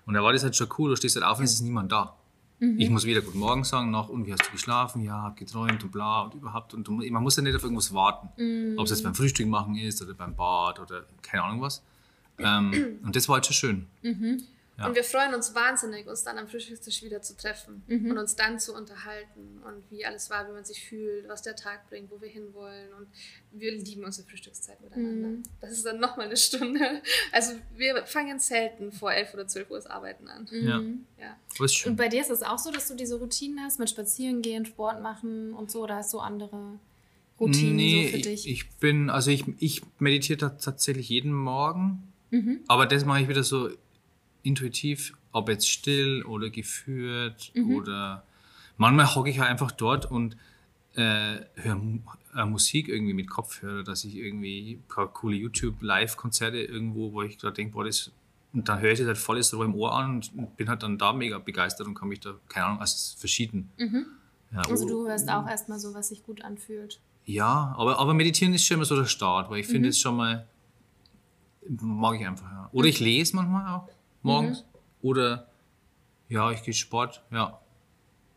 [0.06, 1.92] Und da war das halt schon cool, du stehst halt auf und es ist niemand
[1.92, 2.16] da.
[2.60, 2.78] Mhm.
[2.80, 5.02] Ich muss wieder Guten Morgen sagen, noch, und wie hast du geschlafen?
[5.02, 6.74] Ja, hab geträumt und bla und überhaupt.
[6.74, 8.28] Und man muss ja nicht auf irgendwas warten.
[8.42, 8.78] Mhm.
[8.78, 11.82] Ob es jetzt beim Frühstück machen ist oder beim Bad oder keine Ahnung was.
[12.38, 13.86] Ähm, und das war halt schon schön.
[14.02, 14.42] Mhm.
[14.78, 14.86] Ja.
[14.86, 18.12] Und wir freuen uns wahnsinnig, uns dann am Frühstückstisch wieder zu treffen Mhm.
[18.12, 21.56] und uns dann zu unterhalten und wie alles war, wie man sich fühlt, was der
[21.56, 22.92] Tag bringt, wo wir hinwollen.
[22.94, 23.08] Und
[23.50, 25.28] wir lieben unsere Frühstückszeit miteinander.
[25.28, 25.42] Mhm.
[25.60, 27.02] Das ist dann nochmal eine Stunde.
[27.32, 30.48] Also wir fangen selten vor 11 oder 12 Uhr das Arbeiten an.
[30.52, 30.78] Ja.
[30.78, 31.04] Mhm.
[31.20, 31.36] Ja.
[31.56, 33.90] Aber ist Und bei dir ist es auch so, dass du diese Routinen hast mit
[33.90, 36.78] Spazieren gehen, Sport machen und so, oder hast du andere
[37.40, 38.46] Routinen nee, so für dich?
[38.46, 42.60] Ich, ich bin, also ich, ich meditiere ta- tatsächlich jeden Morgen, Mhm.
[42.68, 43.70] aber das mache ich wieder so
[44.42, 47.70] intuitiv, ob jetzt still oder geführt Mhm.
[47.76, 48.24] oder
[48.76, 50.36] manchmal hocke ich halt einfach dort und
[50.94, 51.80] äh, höre
[52.34, 57.38] äh, Musik irgendwie mit Kopfhörer, dass ich irgendwie ein paar coole YouTube-Live-Konzerte irgendwo, wo ich
[57.38, 58.10] gerade denke, boah, das
[58.54, 60.96] und dann höre ich das halt volles Rohr im Ohr an und bin halt dann
[60.96, 63.68] da mega begeistert und kann mich da, keine Ahnung, also verschieden.
[63.76, 64.06] Mhm.
[64.52, 66.98] Ja, Also oh, du hörst auch erstmal so, was sich gut anfühlt.
[67.26, 69.72] ja, aber, aber meditieren ist schon immer so der Start, weil ich Mhm.
[69.72, 70.48] finde es schon mal,
[71.68, 72.68] mag ich einfach, ja.
[72.72, 73.88] Oder ich lese manchmal auch
[74.28, 74.64] morgens.
[75.02, 75.48] Oder
[76.28, 77.60] ja, ich gehe Sport, ja.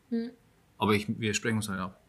[0.10, 0.32] Mhm.
[0.78, 2.00] Aber ich, wir sprechen uns halt ab.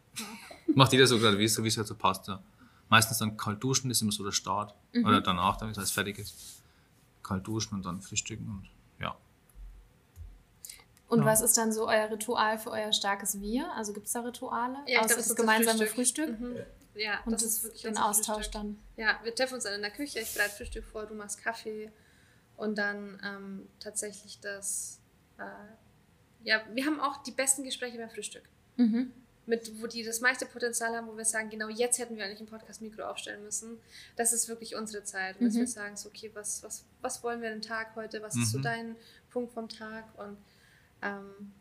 [0.75, 2.29] Macht jeder so gerade, wie es so es halt so passt.
[2.29, 2.43] Ja.
[2.89, 4.75] Meistens dann kalt duschen ist immer so der Start.
[4.93, 5.05] Mhm.
[5.07, 6.63] Oder danach, damit alles fertig ist.
[7.23, 8.69] Kalt duschen und dann frühstücken und
[9.03, 9.17] ja.
[11.09, 11.25] Und Ja.
[11.27, 13.71] was ist dann so euer Ritual für euer starkes Wir?
[13.75, 14.75] Also gibt es da Rituale?
[14.75, 16.57] Ja, ich Außer glaub, das ist gemeinsame Frühstück, Mhm.
[16.95, 18.53] Ja, und das das ist wirklich den Austausch Frühstück.
[18.53, 18.79] dann.
[18.99, 21.91] Ja, wir treffen uns dann in der Küche, ich bereite Frühstück vor, du machst Kaffee
[22.63, 24.99] und dann ähm, tatsächlich das,
[25.39, 25.43] äh,
[26.45, 28.45] ja, wir haben auch die besten Gespräche beim Frühstück.
[28.77, 29.13] Mhm.
[29.45, 32.41] Mit, wo die das meiste Potenzial haben, wo wir sagen, genau jetzt hätten wir eigentlich
[32.41, 33.81] ein Podcast-Mikro aufstellen müssen.
[34.15, 35.37] Das ist wirklich unsere Zeit.
[35.41, 35.59] Und dass Mhm.
[35.61, 38.23] wir sagen, so, okay, was, was, was wollen wir den Tag heute?
[38.23, 38.63] Was ist so Mhm.
[38.63, 38.97] dein
[39.31, 40.05] Punkt vom Tag?
[40.17, 40.39] Und
[41.03, 41.53] ähm,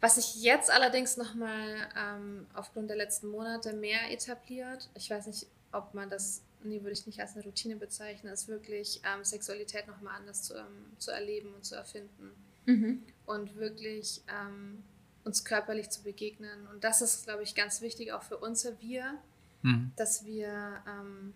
[0.00, 5.46] was sich jetzt allerdings nochmal ähm, aufgrund der letzten Monate mehr etabliert, ich weiß nicht,
[5.72, 9.86] ob man das, nee, würde ich nicht als eine Routine bezeichnen, ist wirklich ähm, Sexualität
[9.86, 12.30] nochmal anders zu, ähm, zu erleben und zu erfinden
[12.66, 13.02] Mhm.
[13.26, 14.82] und wirklich ähm,
[15.24, 16.66] uns körperlich zu begegnen.
[16.68, 19.18] Und das ist, glaube ich, ganz wichtig auch für unser Wir,
[19.62, 19.92] Mhm.
[19.96, 21.32] dass wir ähm,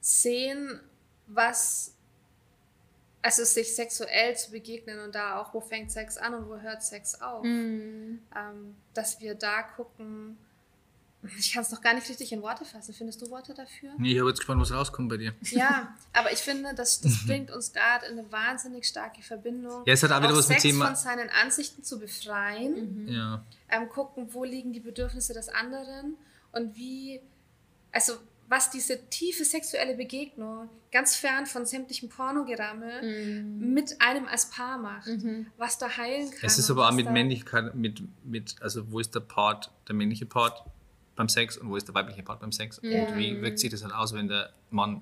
[0.00, 0.80] sehen,
[1.26, 1.94] was,
[3.22, 6.82] also sich sexuell zu begegnen und da auch, wo fängt Sex an und wo hört
[6.82, 8.20] Sex auf, Mhm.
[8.36, 10.36] ähm, dass wir da gucken.
[11.38, 12.92] Ich kann es noch gar nicht richtig in Worte fassen.
[12.94, 13.92] Findest du Worte dafür?
[13.98, 15.34] Nee, ich habe jetzt gespannt, was rauskommt bei dir.
[15.42, 19.82] Ja, aber ich finde, das, das bringt uns gerade in eine wahnsinnig starke Verbindung.
[19.86, 23.08] Ja, es hat auch wieder was mit Sex Thema- von seinen Ansichten zu befreien, Mhm.
[23.08, 23.44] Ja.
[23.70, 26.16] ähm, gucken, wo liegen die Bedürfnisse des anderen
[26.52, 27.20] und wie,
[27.92, 28.14] also
[28.46, 33.72] was diese tiefe sexuelle Begegnung ganz fern von sämtlichem Pornogerammel Mhm.
[33.72, 35.08] mit einem als Paar macht,
[35.56, 36.40] was da heilen kann.
[36.42, 39.94] Es ist aber auch was mit Männlichkeit, mit, mit, also wo ist der Part, der
[39.94, 40.62] männliche Part
[41.16, 42.80] beim Sex und wo ist der weibliche Part beim Sex?
[42.82, 43.04] Ja.
[43.06, 45.00] Und wie wirkt sich das halt aus, wenn der Mann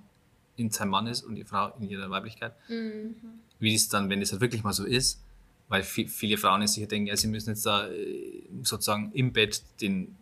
[0.57, 2.53] in seinem Mann ist und die Frau in ihrer Weiblichkeit?
[2.69, 3.15] Mhm.
[3.59, 5.21] Wie ist dann, wenn es halt wirklich mal so ist?
[5.69, 9.33] Weil vi- viele Frauen jetzt sicher denken, ja, sie müssen jetzt da äh, sozusagen im
[9.33, 10.15] Bett den,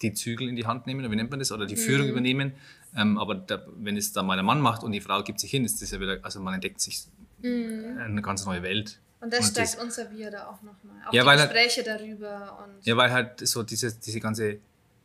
[0.00, 2.12] die Zügel in die Hand nehmen, oder wie nennt man das, oder die Führung Mhm.
[2.12, 2.52] übernehmen.
[2.96, 5.50] Ähm, aber da, wenn es dann mal der Mann macht und die Frau gibt sich
[5.50, 7.02] hin, ist das ja wieder, also man entdeckt sich
[7.42, 7.98] Mhm.
[7.98, 8.98] eine ganz neue Welt.
[9.20, 10.96] Und das Und stärkt das- unser Wir da auch nochmal.
[11.06, 14.58] Auch Ja, die weil halt- Gespräche darüber und Ja, weil halt so diese, diese ganze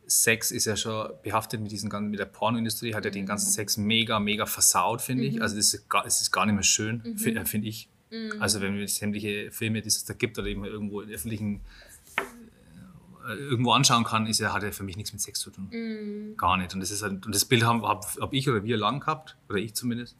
[0.06, 3.50] Sex ist ja schon behaftet mit diesen ganzen, mit der Pornoindustrie, hat ja den ganzen
[3.50, 5.42] Sex mega, mega versaut, finde ich.
[5.42, 7.88] Also das ist, gar, es ist gar nicht mehr schön, fi- äh, finde ich.
[8.40, 11.60] Also wenn wir sämtliche Filme, die es da gibt oder eben irgendwo in öffentlichen
[13.28, 15.68] äh, irgendwo anschauen kann, ist ja, hat ja für mich nichts mit Sex zu tun.
[16.36, 16.72] Gar nicht.
[16.72, 19.36] Und das ist halt, und das Bild haben hab, hab ich oder wir lang gehabt,
[19.48, 20.14] oder ich zumindest.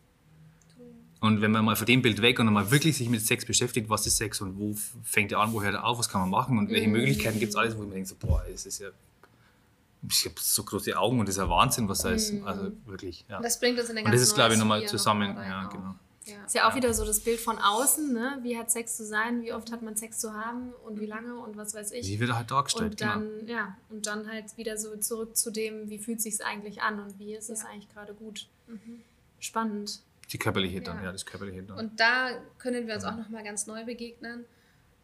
[1.20, 3.88] Und wenn man mal von dem Bild weg und mal wirklich sich mit Sex beschäftigt,
[3.88, 6.30] was ist Sex und wo fängt er an, wo hört er auf, was kann man
[6.30, 8.88] machen und welche Möglichkeiten gibt es alles, wo man denkt, so, boah, es ist ja,
[10.08, 12.32] ich habe so große Augen und das ist ja Wahnsinn, was da ist.
[12.44, 13.38] Also wirklich, ja.
[13.38, 15.42] Und das bringt uns in den Und ganz das ist, glaube ich, nochmal zusammen, noch
[15.42, 15.70] ja, auch.
[15.70, 15.94] genau.
[16.24, 16.44] Ja.
[16.44, 18.38] Ist ja auch wieder so das Bild von außen, ne?
[18.42, 21.36] Wie hat Sex zu sein, wie oft hat man Sex zu haben und wie lange
[21.36, 22.04] und was weiß ich.
[22.08, 23.12] Wie wird er halt dargestellt, Und genau.
[23.14, 26.98] dann, ja, und dann halt wieder so zurück zu dem, wie fühlt sich eigentlich an
[26.98, 27.68] und wie ist es Ja.
[27.68, 28.48] eigentlich gerade gut.
[29.38, 30.00] Spannend.
[30.32, 31.04] Die körperliche dann, Ja.
[31.04, 31.78] ja, das körperliche dann.
[31.78, 34.44] Und da können wir uns auch nochmal ganz neu begegnen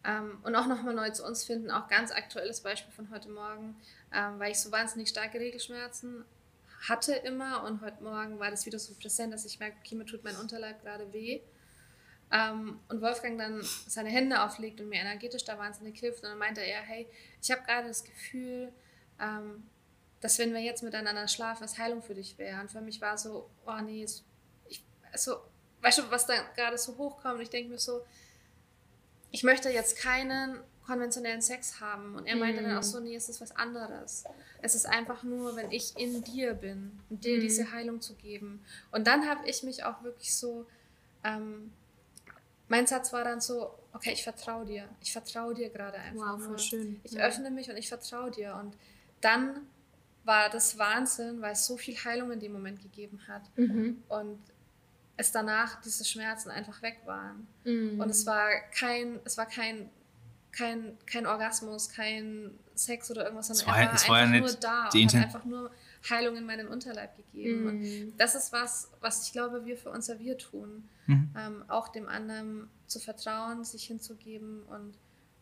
[0.03, 1.71] ähm, und auch nochmal neu zu uns finden.
[1.71, 3.75] Auch ganz aktuelles Beispiel von heute Morgen,
[4.13, 6.25] ähm, weil ich so wahnsinnig starke Regelschmerzen
[6.87, 10.05] hatte immer und heute Morgen war das wieder so präsent, dass ich merke, okay, mir
[10.05, 11.41] tut mein Unterleib gerade weh.
[12.31, 16.23] Ähm, und Wolfgang dann seine Hände auflegt und mir energetisch da wahnsinnig hilft.
[16.23, 17.07] Und dann meinte er, hey,
[17.41, 18.73] ich habe gerade das Gefühl,
[19.19, 19.63] ähm,
[20.19, 22.59] dass wenn wir jetzt miteinander schlafen, es Heilung für dich wäre.
[22.59, 24.05] Und für mich war so, oh nee,
[24.67, 25.37] ich, also,
[25.81, 27.35] weißt du, was da gerade so hochkommt?
[27.35, 28.05] Und ich denke mir so,
[29.31, 32.15] ich möchte jetzt keinen konventionellen Sex haben.
[32.15, 34.23] Und er meinte dann auch so, nee, es ist was anderes.
[34.61, 38.63] Es ist einfach nur, wenn ich in dir bin dir diese Heilung zu geben.
[38.91, 40.65] Und dann habe ich mich auch wirklich so,
[41.23, 41.71] ähm,
[42.67, 44.87] mein Satz war dann so, okay, ich vertraue dir.
[45.01, 46.37] Ich vertraue dir gerade einfach.
[46.39, 46.99] Wow, voll schön.
[47.03, 47.25] Ich Ja.
[47.25, 48.55] öffne mich und ich vertraue dir.
[48.55, 48.75] Und
[49.21, 49.67] dann
[50.25, 53.43] war das Wahnsinn, weil es so viel Heilung in dem Moment gegeben hat.
[53.57, 54.01] Mhm.
[54.07, 54.39] Und
[55.17, 57.47] es danach diese Schmerzen einfach weg waren.
[57.65, 57.99] Mhm.
[57.99, 59.89] Und es war kein, es war kein,
[60.55, 64.27] kein, kein Orgasmus, kein Sex oder irgendwas, sondern war er ja- war einfach war ja
[64.39, 65.71] nur da die und hat Inten- einfach nur
[66.09, 67.67] Heilung in meinen Unterleib gegeben.
[67.67, 68.13] Und Mhm.
[68.17, 70.87] das ist was, was ich glaube, wir für unser Wir tun.
[71.07, 71.33] Mhm.
[71.37, 74.93] Ähm, auch dem anderen zu vertrauen, sich hinzugeben und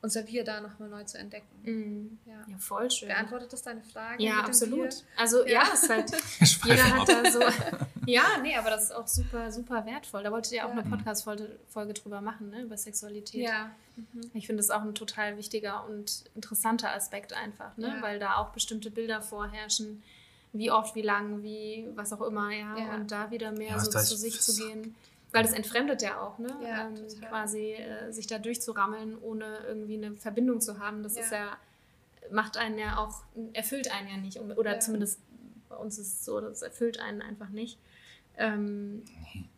[0.01, 1.47] unser Wir da nochmal neu zu entdecken.
[1.63, 2.19] Mhm.
[2.25, 2.43] Ja.
[2.47, 3.09] Ja, voll schön.
[3.09, 4.23] Beantwortet das deine Frage?
[4.23, 5.03] Ja, mit dem absolut.
[5.17, 5.69] Also ja, Ja.
[5.73, 6.11] es ist halt,
[6.65, 7.39] jeder hat da so.
[8.07, 10.23] Ja, nee, aber das ist auch super, super wertvoll.
[10.23, 10.79] Da wolltet ihr auch Ja.
[10.81, 13.41] eine Podcast-Folge Folge drüber machen, ne, über Sexualität.
[13.43, 13.69] Ja.
[14.33, 17.89] Ich finde das auch ein total wichtiger und interessanter Aspekt einfach, ne?
[17.89, 18.01] Ja.
[18.01, 20.01] weil da auch bestimmte Bilder vorherrschen,
[20.51, 22.95] wie oft, wie lang, wie was auch immer, ja, Ja.
[22.95, 24.95] und da wieder mehr Ja, so zu sich zu gehen.
[25.33, 26.49] Weil das entfremdet ja auch, ne?
[26.61, 27.29] Ja, ähm, total.
[27.29, 31.03] quasi äh, sich da durchzurammeln, ohne irgendwie eine Verbindung zu haben.
[31.03, 31.21] Das Ja.
[31.21, 31.57] ist ja,
[32.31, 33.23] macht einen ja auch,
[33.53, 34.37] erfüllt einen ja nicht.
[34.39, 34.79] Oder Ja.
[34.79, 35.19] zumindest
[35.69, 37.77] bei uns ist es so, das erfüllt einen einfach nicht.
[38.37, 39.03] Ähm,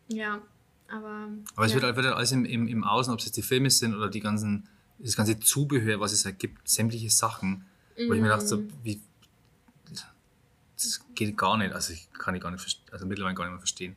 [0.10, 0.42] ja,
[0.88, 1.30] aber.
[1.56, 1.76] Aber es ja.
[1.76, 3.96] wird halt wird halt alles im, im, im Außen, ob es jetzt die Filme sind
[3.96, 4.68] oder die ganzen,
[5.00, 7.66] das ganze Zubehör, was es halt gibt, sämtliche Sachen,
[8.08, 8.72] wo ich mir dachte, so, Mhm.
[8.84, 9.02] wie,
[10.76, 11.74] das geht gar nicht.
[11.74, 13.96] Also ich kann ich gar nicht, also mittlerweile gar nicht mehr verstehen.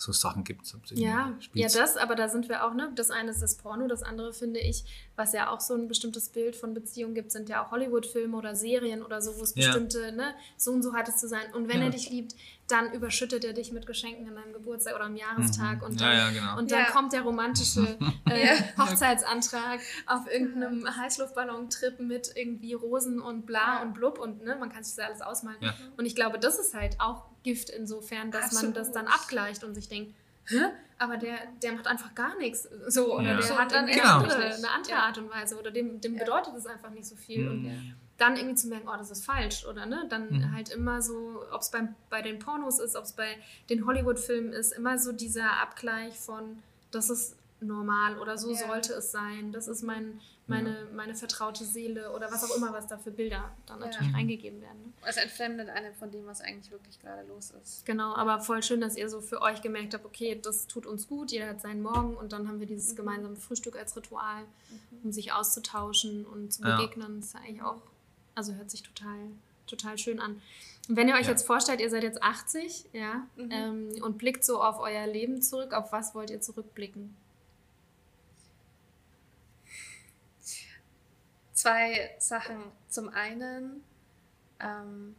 [0.00, 0.76] So Sachen gibt es.
[0.94, 2.92] Ja, ja, das, aber da sind wir auch, ne?
[2.94, 4.84] Das eine ist das Porno, das andere finde ich,
[5.16, 8.54] was ja auch so ein bestimmtes Bild von Beziehung gibt, sind ja auch Hollywood-Filme oder
[8.54, 9.66] Serien oder so, wo es Ja.
[9.66, 11.52] bestimmte, ne, so und so hat es zu sein.
[11.52, 11.86] Und wenn Ja.
[11.86, 12.36] er dich liebt,
[12.68, 15.98] dann überschüttet er dich mit Geschenken an deinem Geburtstag oder am Jahrestag und Mhm.
[15.98, 16.58] Ja, dann, ja, genau.
[16.58, 16.90] und dann Ja.
[16.90, 17.98] kommt der romantische
[18.30, 18.54] äh, Ja.
[18.78, 23.82] Hochzeitsantrag auf irgendeinem Heißluftballon-Trip mit irgendwie Rosen und bla Ja.
[23.82, 25.56] und blub und ne, man kann sich das alles ausmalen.
[25.60, 25.74] Ja.
[25.96, 29.22] Und ich glaube, das ist halt auch Gift insofern, dass man das dann Absolut.
[29.24, 30.14] abgleicht und sich denkt,
[30.48, 30.70] Hä?
[31.00, 32.68] aber der, der macht einfach gar nichts.
[32.88, 33.34] So, oder Ja.
[33.34, 34.16] der So, hat dann eine, Genau.
[34.16, 35.02] andere, eine andere Ja.
[35.04, 36.24] Art und Weise oder dem, dem Ja.
[36.24, 37.44] bedeutet es einfach nicht so viel.
[37.48, 37.50] Mhm.
[37.66, 40.06] Und dann irgendwie zu merken, oh, das ist falsch, oder ne?
[40.08, 40.52] Dann Mhm.
[40.52, 41.70] halt immer so, ob es
[42.10, 43.28] bei den Pornos ist, ob es bei
[43.70, 48.66] den Hollywood-Filmen ist, immer so dieser Abgleich von, das ist normal oder so Ja.
[48.68, 52.86] sollte es sein, das ist mein, meine, meine vertraute Seele oder was auch immer, was
[52.86, 53.86] da für Bilder dann Ja.
[53.86, 54.78] natürlich reingegeben werden.
[54.82, 54.92] Ne?
[55.06, 57.84] Es entfremdet einen von dem, was eigentlich wirklich gerade los ist.
[57.84, 61.06] Genau, aber voll schön, dass ihr so für euch gemerkt habt, okay, das tut uns
[61.08, 64.44] gut, jeder hat seinen Morgen und dann haben wir dieses gemeinsame Frühstück als Ritual,
[65.02, 66.76] um sich auszutauschen und zu Ja.
[66.76, 67.16] begegnen.
[67.20, 67.82] Das ist ja eigentlich auch,
[68.34, 69.16] also hört sich total
[69.66, 70.40] total schön an.
[70.88, 71.32] Und wenn ihr euch Ja.
[71.32, 73.48] jetzt vorstellt, ihr seid jetzt 80, ja, Mhm.
[73.50, 77.14] ähm, und blickt so auf euer Leben zurück, auf was wollt ihr zurückblicken?
[81.68, 82.56] Zwei Sachen.
[82.88, 83.84] Zum einen,
[84.58, 85.14] ähm,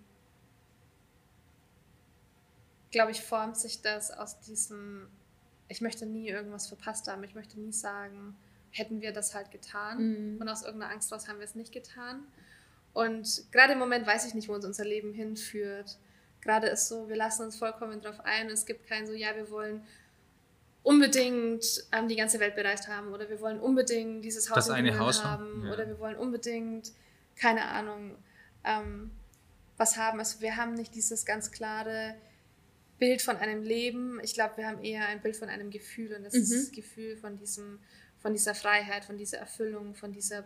[2.90, 5.08] glaube ich, formt sich das aus diesem,
[5.68, 8.36] ich möchte nie irgendwas verpasst haben, ich möchte nie sagen,
[8.72, 10.34] hätten wir das halt getan.
[10.34, 10.42] Mhm.
[10.42, 12.24] Und aus irgendeiner Angst raus haben wir es nicht getan.
[12.94, 16.00] Und gerade im Moment weiß ich nicht, wo uns unser Leben hinführt.
[16.42, 18.50] Gerade ist so, wir lassen uns vollkommen drauf ein.
[18.50, 19.86] Es gibt kein so, ja, wir wollen
[20.84, 24.74] unbedingt ähm, die ganze Welt bereist haben oder wir wollen unbedingt dieses Haus Das in
[24.76, 25.74] eine Haus haben ja.
[25.74, 26.92] oder wir wollen unbedingt,
[27.36, 28.16] keine Ahnung,
[28.64, 29.12] ähm,
[29.78, 30.20] was haben.
[30.20, 32.16] Also wir haben nicht dieses ganz klare
[32.98, 34.20] Bild von einem Leben.
[34.24, 36.56] Ich glaube, wir haben eher ein Bild von einem Gefühl und das ist Mhm.
[36.56, 37.80] das Gefühl von diesem,
[38.18, 40.44] von dieser Freiheit, von dieser Erfüllung, von dieser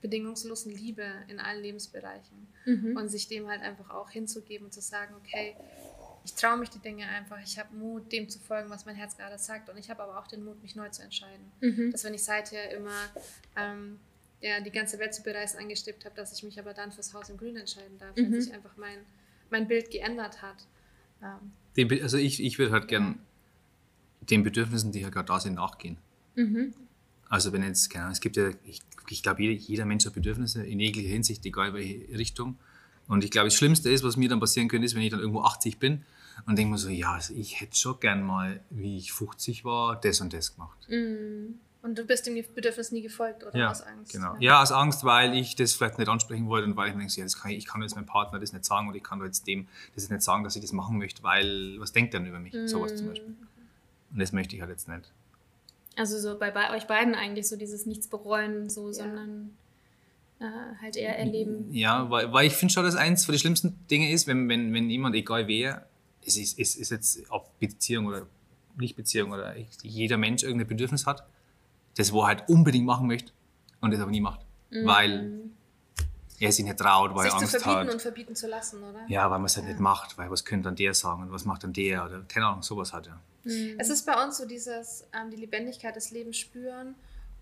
[0.00, 2.96] bedingungslosen Liebe in allen Lebensbereichen Mhm.
[2.96, 5.56] und sich dem halt einfach auch hinzugeben und zu sagen, okay,
[6.24, 9.16] ich traue mich die Dinge einfach, ich habe Mut, dem zu folgen, was mein Herz
[9.16, 11.50] gerade sagt und ich habe aber auch den Mut, mich neu zu entscheiden.
[11.60, 11.90] Mhm.
[11.92, 12.92] Dass wenn ich seither immer
[13.56, 13.98] ähm,
[14.40, 17.28] ja, die ganze Welt zu bereisen angestrebt habe, dass ich mich aber dann fürs Haus
[17.30, 18.32] im Grün entscheiden darf, Mhm.
[18.32, 18.98] wenn sich einfach mein,
[19.50, 20.66] mein Bild geändert hat.
[21.22, 23.18] Ähm, Be- also ich, ich würde halt gern
[24.20, 25.96] den Bedürfnissen, die halt gerade da sind, nachgehen.
[26.34, 26.74] Mhm.
[27.28, 30.14] Also wenn jetzt, keine Ahnung, es gibt ja, ich, ich glaube, jeder, jeder Mensch hat
[30.14, 32.58] Bedürfnisse in jeglicher Hinsicht, egal welche Richtung.
[33.08, 35.20] Und ich glaube, das Schlimmste ist, was mir dann passieren könnte, ist, wenn ich dann
[35.20, 36.04] irgendwo 80 bin
[36.46, 40.00] und denke mir so, ja, also ich hätte schon gern mal, wie ich 50 war,
[40.00, 40.78] das und das gemacht.
[40.88, 41.58] Mhm.
[41.82, 44.12] und du bist dem Bedürfnis nie gefolgt oder Ja, aus Angst.
[44.12, 44.36] genau.
[44.40, 47.14] Ja, aus Angst, weil ich das vielleicht nicht ansprechen wollte und weil ich mir denke,
[47.16, 49.22] ja, das kann ich, ich kann jetzt meinem Partner das nicht sagen und ich kann
[49.24, 52.28] jetzt dem das nicht sagen, dass ich das machen möchte, weil was denkt er denn
[52.28, 52.54] über mich?
[52.66, 53.34] Sowas zum Beispiel.
[54.12, 55.10] Und das möchte ich halt jetzt nicht.
[55.96, 58.92] Also so bei, bei euch beiden eigentlich so dieses Nichts bereuen, so, Ja.
[58.94, 59.56] sondern
[60.40, 60.44] äh,
[60.80, 61.72] halt eher erleben.
[61.72, 64.72] Ja, weil, weil ich finde schon, dass eins von den schlimmsten Dinge ist, wenn, wenn,
[64.72, 65.86] wenn jemand, egal wer,
[66.24, 68.26] es ist, es ist jetzt ob Beziehung oder
[68.78, 71.26] nicht Beziehung oder jeder Mensch irgendein Bedürfnis hat,
[71.96, 73.32] das wo er halt unbedingt machen möchte
[73.80, 74.40] und das aber nie macht.
[74.70, 75.32] Weil
[76.38, 77.92] er sich nicht traut, weil Sich er zu Angst verbieten hat.
[77.94, 79.04] und verbieten zu lassen, oder?
[79.08, 81.44] Ja, weil man es halt nicht macht, weil was könnte dann der sagen und was
[81.44, 83.20] macht dann der oder keine Ahnung, sowas hat er.
[83.78, 86.94] Es ist bei uns so dieses, ähm, die Lebendigkeit des Lebens spüren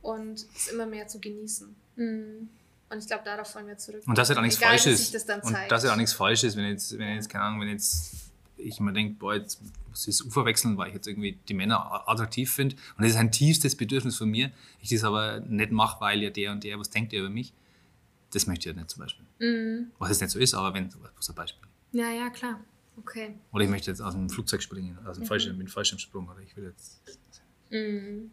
[0.03, 1.75] und es immer mehr zu genießen.
[1.97, 2.49] Mhm.
[2.89, 4.03] Und ich glaube, darauf wollen wir zurück.
[4.07, 5.11] Und dass halt auch nichts Egal, falsch wie ist.
[5.13, 5.73] sich das und zeigt.
[5.73, 8.15] dass halt auch nichts falsch ist, wenn jetzt, wenn jetzt, keine Ahnung, wenn jetzt
[8.59, 9.61] ich mir denke, boah, jetzt
[9.91, 12.77] muss ich das Ufer wechseln, weil ich jetzt irgendwie die Männer attraktiv finde.
[12.97, 14.51] Und das ist ein tiefstes Bedürfnis von mir.
[14.81, 17.53] Ich das aber nicht mache, weil ja der und der, was denkt der über mich?
[18.33, 19.27] Das möchte ich ja nicht zum Beispiel.
[19.41, 19.91] Mhm.
[19.99, 21.69] Was jetzt nicht so ist, aber wenn, was ein Beispiel.
[21.93, 22.61] Ja, ja, klar.
[22.99, 23.35] Okay.
[23.53, 25.27] Oder ich möchte jetzt aus dem Flugzeug springen, aus dem Mhm.
[25.27, 26.29] Fallschirm, mit dem Fallschirmsprung.
[26.29, 27.01] Oder ich will jetzt.
[27.71, 28.31] Mhm.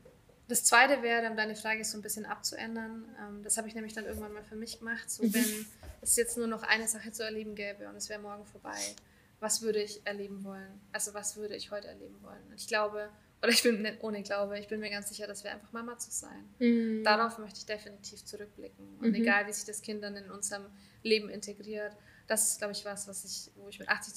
[0.48, 3.06] Das zweite wäre, um deine Frage so ein bisschen abzuändern.
[3.20, 5.10] Ähm, das habe ich nämlich dann irgendwann mal für mich gemacht.
[5.10, 5.34] So, Mhm.
[5.34, 5.66] wenn
[6.02, 8.78] es jetzt nur noch eine Sache zu erleben gäbe und es wäre morgen vorbei,
[9.40, 10.82] was würde ich erleben wollen?
[10.92, 12.42] Also, was würde ich heute erleben wollen?
[12.50, 13.10] Und ich glaube,
[13.42, 15.98] oder ich bin nicht ohne Glaube, ich bin mir ganz sicher, das wäre einfach Mama
[15.98, 16.48] zu sein.
[16.60, 17.04] Mhm.
[17.04, 19.00] Darauf möchte ich definitiv zurückblicken.
[19.00, 19.16] Und Mhm.
[19.16, 20.66] egal, wie sich das Kind dann in unserem
[21.04, 21.94] Leben integriert,
[22.28, 24.14] das ist, glaube ich, was, was ich, wo ich mit 80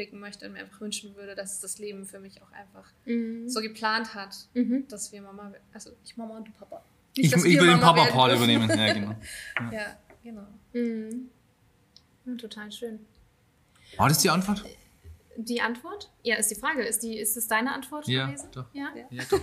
[0.00, 3.48] zurückblicken möchte und mir einfach wünschen würde, dass das Leben für mich auch einfach Mhm.
[3.48, 4.86] so geplant hat, Mhm.
[4.88, 6.82] dass wir Mama, also ich Mama und du Papa.
[7.14, 8.68] Ich, Nicht, ich wir will den Papa-Part übernehmen.
[8.70, 9.14] Ja, genau.
[9.72, 10.46] Ja, genau.
[10.72, 11.28] Mhm.
[12.24, 13.00] Ja, total schön.
[13.96, 14.64] War das die Antwort?
[15.44, 16.10] Die Antwort?
[16.22, 16.82] Ja, ist die Frage.
[16.84, 18.48] Ist, die, ist es deine Antwort Ja, gewesen?
[18.52, 18.66] doch.
[18.72, 18.88] Ja.
[18.94, 19.04] Ja.
[19.10, 19.40] Ja, doch.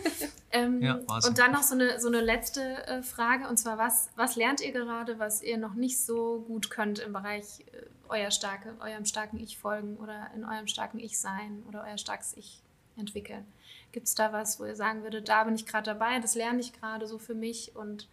[0.52, 4.10] Ähm, Ja, und dann noch so eine, so eine letzte äh, Frage, und zwar, was,
[4.16, 8.32] was lernt ihr gerade, was ihr noch nicht so gut könnt im Bereich äh, euer
[8.32, 12.62] starke, eurem starken Ich folgen oder in eurem starken Ich sein oder euer starkes Ich
[12.96, 13.46] entwickeln?
[13.92, 16.60] Gibt es da was, wo ihr sagen würdet, da bin ich gerade dabei, das lerne
[16.60, 18.08] ich gerade so für mich und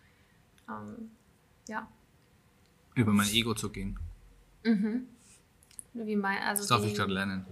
[0.69, 1.11] ähm,
[1.69, 1.87] ja.
[2.95, 3.99] Über mein Ego zu gehen.
[4.65, 5.09] Mhm.
[5.95, 7.47] Wie mein, also Das darf wie, ich gerade lernen.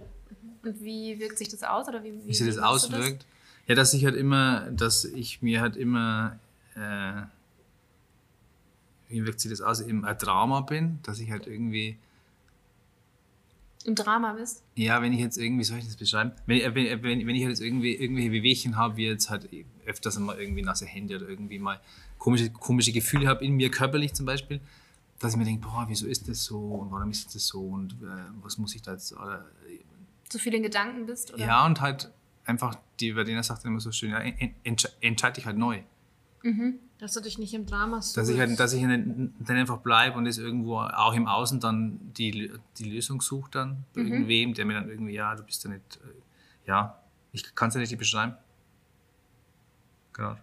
[0.63, 1.87] Und wie wirkt sich das aus?
[1.87, 3.25] Oder wie, wie, Wie sich das auswirkt?
[3.67, 6.39] Ja, dass ich halt immer, dass ich mir halt immer,
[6.75, 7.23] äh,
[9.09, 11.97] wie wirkt sich das aus, ein Drama bin, dass ich halt irgendwie,
[13.85, 14.63] Im Drama bist?
[14.75, 16.31] ja, wenn ich jetzt irgendwie, soll ich das beschreiben?
[16.45, 19.49] Wenn, äh, wenn, wenn, wenn ich halt jetzt irgendwie irgendwelche Wehwehchen habe, wie jetzt halt
[19.85, 21.79] öfters mal irgendwie nasse Hände oder irgendwie mal
[22.17, 24.61] komische, komische Gefühle habe in mir, körperlich zum Beispiel,
[25.19, 27.93] dass ich mir denke, boah, wieso ist das so und warum ist das so und
[28.01, 28.07] äh,
[28.41, 29.45] was muss ich da jetzt, oder,
[30.33, 31.31] Zu viel in Gedanken bist?
[31.31, 31.45] Oder?
[31.45, 32.09] ja, und halt
[32.45, 35.83] einfach, die Berliner sagt dann immer so schön, ja, en- entsche- entscheide dich halt neu.
[36.97, 38.17] Dass du dich nicht im Drama suchst.
[38.17, 41.99] Dass ich halt, dass ich dann einfach bleibe und es irgendwo auch im Außen dann
[42.17, 45.69] die, die Lösung sucht dann bei irgendwem, der mir dann irgendwie, ja, du bist ja
[45.69, 46.99] nicht, äh, ja,
[47.31, 48.33] ich kann es ja nicht beschreiben.
[50.13, 50.35] Genau.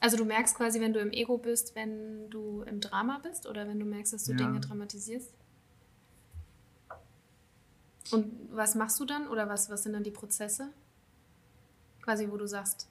[0.00, 3.66] Also du merkst quasi, wenn du im Ego bist, wenn du im Drama bist oder
[3.66, 4.38] wenn du merkst, dass du Ja.
[4.38, 5.32] Dinge dramatisierst?
[8.12, 10.68] Und was machst du dann oder was, was sind dann die Prozesse?
[12.02, 12.88] Quasi, wo du sagst,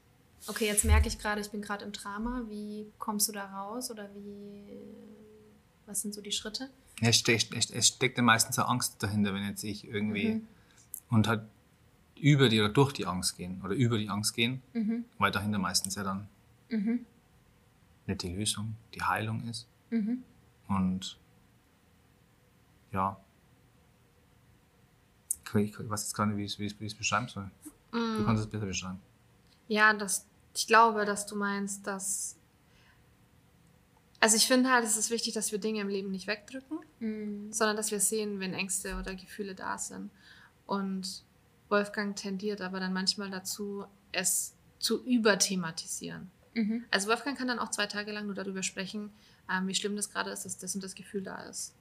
[0.47, 2.43] okay, jetzt merke ich gerade, ich bin gerade im Drama.
[2.47, 4.78] Wie kommst du da raus oder wie,
[5.86, 6.70] was sind so die Schritte?
[7.01, 10.47] Es steckt, es, steckt ja meistens eine Angst dahinter, wenn jetzt ich irgendwie Mhm.
[11.09, 11.41] und halt
[12.15, 15.05] über die oder durch die Angst gehen oder über die Angst gehen, Mhm.
[15.17, 16.28] weil dahinter meistens ja dann
[16.70, 17.05] Mhm.
[18.05, 19.67] nicht die Lösung, die Heilung ist.
[19.89, 20.24] Mhm.
[20.67, 21.17] Und
[22.91, 23.17] ja,
[25.56, 27.28] ich, weiß jetzt gar nicht, wie ich es- wie ich es- wie ich es beschreiben
[27.28, 27.50] soll.
[27.91, 29.00] Du kannst es besser beschreiben.
[29.68, 30.26] Ja, das,
[30.56, 32.36] ich glaube, dass du meinst, dass.
[34.20, 37.54] Also ich finde halt, es ist wichtig, dass wir Dinge im Leben nicht wegdrücken, Mhm.
[37.54, 40.12] sondern dass wir sehen, wenn Ängste oder Gefühle da sind.
[40.66, 41.24] Und
[41.70, 46.30] Wolfgang tendiert aber dann manchmal dazu, es zu überthematisieren.
[46.54, 46.84] Mhm.
[46.91, 49.12] Also Wolfgang kann dann auch zwei Tage lang nur darüber sprechen,
[49.50, 51.74] ähm, wie schlimm das gerade ist, dass das und das Gefühl da ist.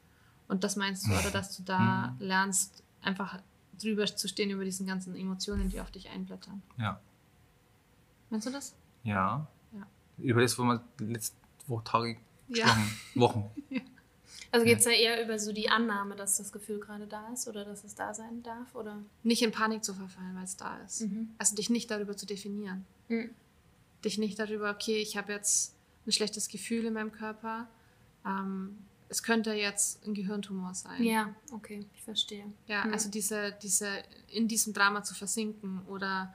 [0.47, 3.41] Und das meinst du, oder dass du da lernst, einfach
[3.79, 6.63] drüber zu stehen über diesen ganzen Emotionen, die auf dich einblättern.
[6.77, 7.01] Ja.
[8.31, 8.75] Meinst du das?
[9.05, 9.47] Ja.
[9.73, 9.87] Ja.
[10.19, 12.17] Über das, wo wir letzte Woche Tage
[12.49, 12.65] Ja.
[12.67, 13.51] gesprochen Wochen.
[14.51, 17.49] Also geht es ja eher über so die Annahme, dass das Gefühl gerade da ist
[17.49, 18.75] oder dass es da sein darf?
[18.75, 18.97] Oder?
[19.23, 21.03] Nicht in Panik zu verfallen, weil es da ist.
[21.03, 21.31] Mhm.
[21.37, 22.87] Also dich nicht darüber zu definieren.
[23.09, 23.31] Mhm.
[24.05, 25.75] Dich nicht darüber, okay, ich habe jetzt
[26.07, 27.69] ein schlechtes Gefühl in meinem Körper.
[28.25, 28.79] Ähm,
[29.09, 31.03] es könnte jetzt ein Gehirntumor sein.
[31.03, 32.45] Ja, okay, ich verstehe.
[32.67, 32.93] Ja, Mhm.
[32.93, 33.89] also diese, diese,
[34.29, 36.35] in diesem Drama zu versinken oder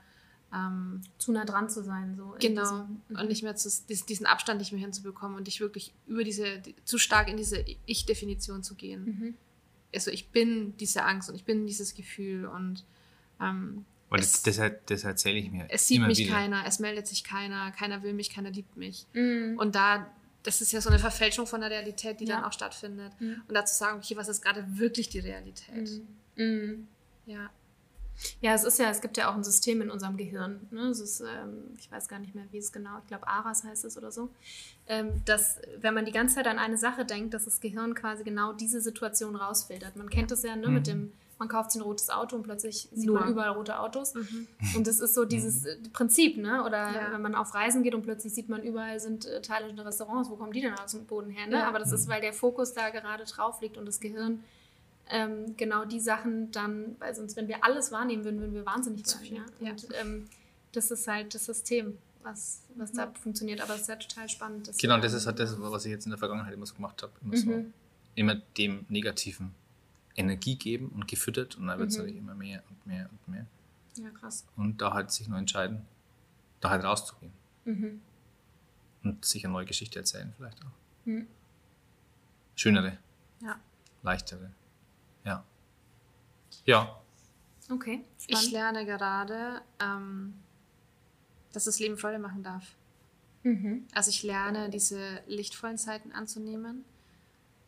[0.52, 2.14] ähm, Zu nah dran zu sein.
[2.16, 3.18] So in genau diesem- Mhm.
[3.18, 6.60] und nicht mehr zu, dies- diesen Abstand nicht mehr hinzubekommen und dich wirklich über diese,
[6.60, 9.04] die, zu stark in diese Ich-Definition zu gehen.
[9.04, 9.34] Mhm.
[9.92, 12.84] Also ich bin diese Angst und ich bin dieses Gefühl und
[13.40, 15.66] ähm, Weil Es- das, das, er- erzähle ich mir.
[15.70, 16.32] es sieht immer mich wieder.
[16.34, 19.06] keiner, es meldet sich keiner, keiner will mich, keiner liebt mich.
[19.12, 19.56] Mhm.
[19.58, 20.06] Und da,
[20.44, 22.36] das ist ja so eine Verfälschung von der Realität, die Ja.
[22.36, 23.12] dann auch stattfindet.
[23.20, 23.42] Mhm.
[23.48, 26.00] Und dazu sagen, okay, was ist gerade wirklich die Realität?
[26.36, 26.86] Mhm.
[27.26, 27.50] Ja.
[28.40, 30.68] Ja, es ist ja, es gibt ja auch ein System in unserem Gehirn.
[30.70, 30.90] Ne?
[30.90, 33.96] Ist, ähm, ich weiß gar nicht mehr, wie es genau, ich glaube, ARAS heißt es
[33.98, 34.30] oder so.
[34.86, 38.22] Ähm, dass, wenn man die ganze Zeit an eine Sache denkt, dass das Gehirn quasi
[38.22, 39.96] genau diese Situation rausfiltert.
[39.96, 42.88] Man kennt das ja ne, mit dem, man kauft sich ein rotes Auto und plötzlich
[42.92, 43.20] sieht Nur.
[43.20, 44.14] man überall rote Autos.
[44.14, 44.46] Mhm.
[44.76, 46.64] Und das ist so dieses äh, Prinzip, ne?
[46.64, 47.12] Oder Ja.
[47.12, 50.36] wenn man auf Reisen geht und plötzlich sieht man überall sind äh, thailändische Restaurants, wo
[50.36, 51.46] kommen die denn aus dem Boden her?
[51.46, 51.56] Ne?
[51.56, 51.68] Ja.
[51.68, 54.44] Aber das ist, weil der Fokus da gerade drauf liegt und das Gehirn
[55.10, 59.04] ähm, genau die Sachen dann, weil sonst, wenn wir alles wahrnehmen würden, würden wir wahnsinnig
[59.04, 59.70] Zu viel, Ja?
[59.72, 60.26] Und ähm,
[60.72, 63.14] das ist halt das System, was, was da Mhm.
[63.16, 63.60] funktioniert.
[63.60, 64.70] Aber es ist ja total spannend.
[64.80, 67.12] Genau, das ist halt das, was ich jetzt in der Vergangenheit immer so gemacht habe.
[67.22, 67.72] Immer, so, Mhm.
[68.14, 69.54] immer dem Negativen
[70.16, 72.02] Energie geben und gefüttert und dann wird es Mhm.
[72.02, 73.46] natürlich immer mehr und mehr und mehr.
[73.96, 74.44] Ja, krass.
[74.56, 75.84] Und da halt sich nur entscheiden,
[76.60, 77.32] da halt rauszugehen
[77.64, 78.00] Mhm.
[79.02, 80.70] und sich eine neue Geschichte erzählen vielleicht auch.
[81.04, 81.26] Mhm.
[82.56, 82.98] Schönere,
[83.40, 83.58] Ja.
[84.02, 84.50] leichtere.
[85.24, 85.44] Ja.
[86.64, 87.00] Ja.
[87.70, 88.52] Okay, Ich spannend.
[88.52, 90.34] lerne gerade, ähm,
[91.52, 92.74] dass das Leben Freude machen darf.
[93.42, 93.86] Mhm.
[93.94, 96.84] Also ich lerne, diese lichtvollen Zeiten anzunehmen,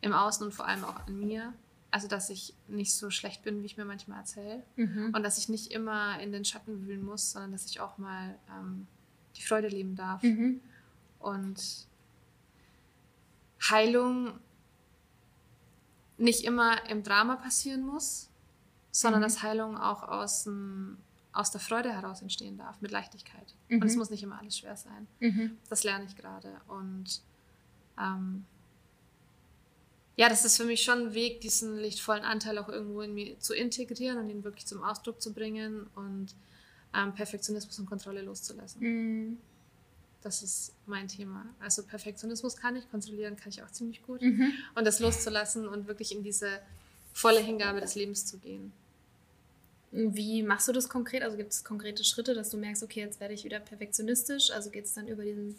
[0.01, 1.53] im Außen und vor allem auch an mir.
[1.89, 4.63] Also dass ich nicht so schlecht bin, wie ich mir manchmal erzähle.
[4.75, 5.13] Mhm.
[5.15, 8.35] Und dass ich nicht immer in den Schatten wühlen muss, sondern dass ich auch mal
[8.59, 8.87] ähm,
[9.35, 10.21] die Freude leben darf.
[10.21, 10.59] Mhm.
[11.19, 11.87] Und
[13.69, 14.39] Heilung
[16.17, 18.29] nicht immer im Drama passieren muss,
[18.91, 19.23] sondern Mhm.
[19.25, 20.97] dass Heilung auch aus, dem,
[21.31, 23.53] aus der Freude heraus entstehen darf, mit Leichtigkeit.
[23.69, 23.81] Mhm.
[23.81, 25.07] Und es muss nicht immer alles schwer sein.
[25.19, 25.57] Mhm.
[25.69, 26.59] Das lerne ich gerade.
[26.67, 27.21] Und
[27.99, 28.45] ähm,
[30.17, 33.39] ja, das ist für mich schon ein Weg, diesen lichtvollen Anteil auch irgendwo in mir
[33.39, 36.33] zu integrieren und ihn wirklich zum Ausdruck zu bringen und
[36.95, 38.81] ähm, Perfektionismus und Kontrolle loszulassen.
[38.81, 39.37] Mhm.
[40.23, 41.45] Das ist mein Thema.
[41.59, 44.23] Also Perfektionismus kann ich, kontrollieren kann ich auch ziemlich gut.
[44.23, 44.51] Mhm.
[44.73, 46.59] Und das loszulassen und wirklich in diese
[47.13, 48.73] volle Hingabe des Lebens zu gehen.
[49.91, 51.21] Wie machst du das konkret?
[51.21, 54.49] Also gibt es konkrete Schritte, dass du merkst, okay, jetzt werde ich wieder perfektionistisch?
[54.49, 55.55] Also geht es dann über diesen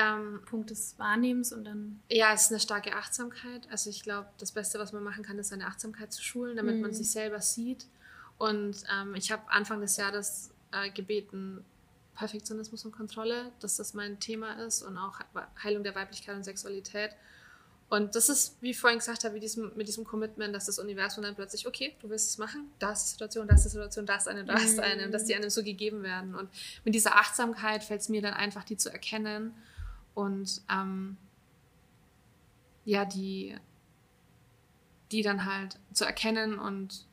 [0.00, 2.00] Ähm, Punkt des Wahrnehmens und dann.
[2.10, 3.66] ja, es ist eine starke Achtsamkeit.
[3.70, 6.76] Also ich glaube, das Beste, was man machen kann, ist seine Achtsamkeit zu schulen, damit
[6.76, 6.82] Mhm.
[6.82, 7.86] man sich selber sieht.
[8.38, 11.64] Und ähm, ich habe Anfang des Jahres äh, gebeten,
[12.14, 15.20] Perfektionismus und Kontrolle, dass das mein Thema ist und auch
[15.62, 17.10] Heilung der Weiblichkeit und Sexualität.
[17.90, 20.78] Und das ist, wie ich vorhin gesagt habe, mit diesem, mit diesem Commitment, dass das
[20.78, 23.68] Universum dann plötzlich, okay, du willst es machen, da ist die Situation, da ist die
[23.70, 24.82] Situation, da ist eine, da ist Mhm.
[24.82, 26.34] eine, und dass die einem so gegeben werden.
[26.34, 26.50] Und
[26.84, 29.54] mit dieser Achtsamkeit fällt es mir dann einfach, die zu erkennen
[30.18, 31.16] und ähm,
[32.84, 33.54] ja, die,
[35.12, 37.06] die dann halt zu erkennen und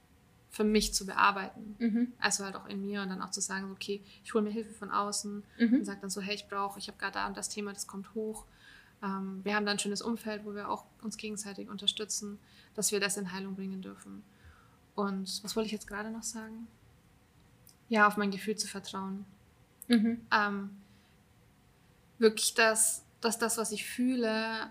[0.49, 1.75] für mich zu bearbeiten.
[1.77, 2.13] Mhm.
[2.19, 4.73] Also halt auch in mir und dann auch zu sagen, okay, ich hole mir Hilfe
[4.73, 5.73] von außen Mhm.
[5.75, 7.85] und sage dann so, hey, ich brauche, ich habe gerade da und das Thema, das
[7.85, 8.45] kommt hoch.
[9.03, 12.39] Ähm, wir haben da ein schönes Umfeld, wo wir auch uns gegenseitig unterstützen,
[12.73, 14.23] dass wir das in Heilung bringen dürfen.
[14.95, 16.67] Und was wollte ich jetzt gerade noch sagen?
[17.87, 19.25] Ja, auf mein Gefühl zu vertrauen.
[19.89, 20.21] Mhm.
[20.31, 20.69] Ähm,
[22.19, 24.69] wirklich, dass, dass das, was ich fühle,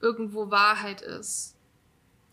[0.00, 1.54] irgendwo Wahrheit ist.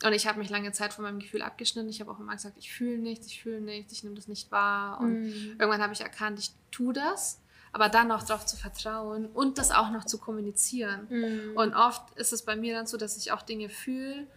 [0.04, 1.90] Und ich habe mich lange Zeit von meinem Gefühl abgeschnitten.
[1.90, 4.52] Ich habe auch immer gesagt, ich fühle nichts, ich fühle nichts, ich nehme das nicht
[4.52, 5.00] wahr.
[5.00, 5.56] Und Mhm.
[5.58, 7.40] irgendwann habe ich erkannt, ich tue das,
[7.72, 11.08] aber dann noch darauf zu vertrauen und das auch noch zu kommunizieren.
[11.10, 11.58] Mhm.
[11.58, 14.28] Und oft ist es bei mir dann so, dass ich auch Dinge fühle,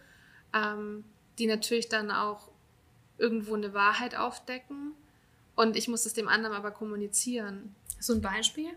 [0.53, 1.03] ähm,
[1.37, 2.49] die natürlich dann auch
[3.17, 4.93] irgendwo eine Wahrheit aufdecken.
[5.55, 7.75] Und ich muss es dem anderen aber kommunizieren.
[7.99, 8.71] So ein Beispiel?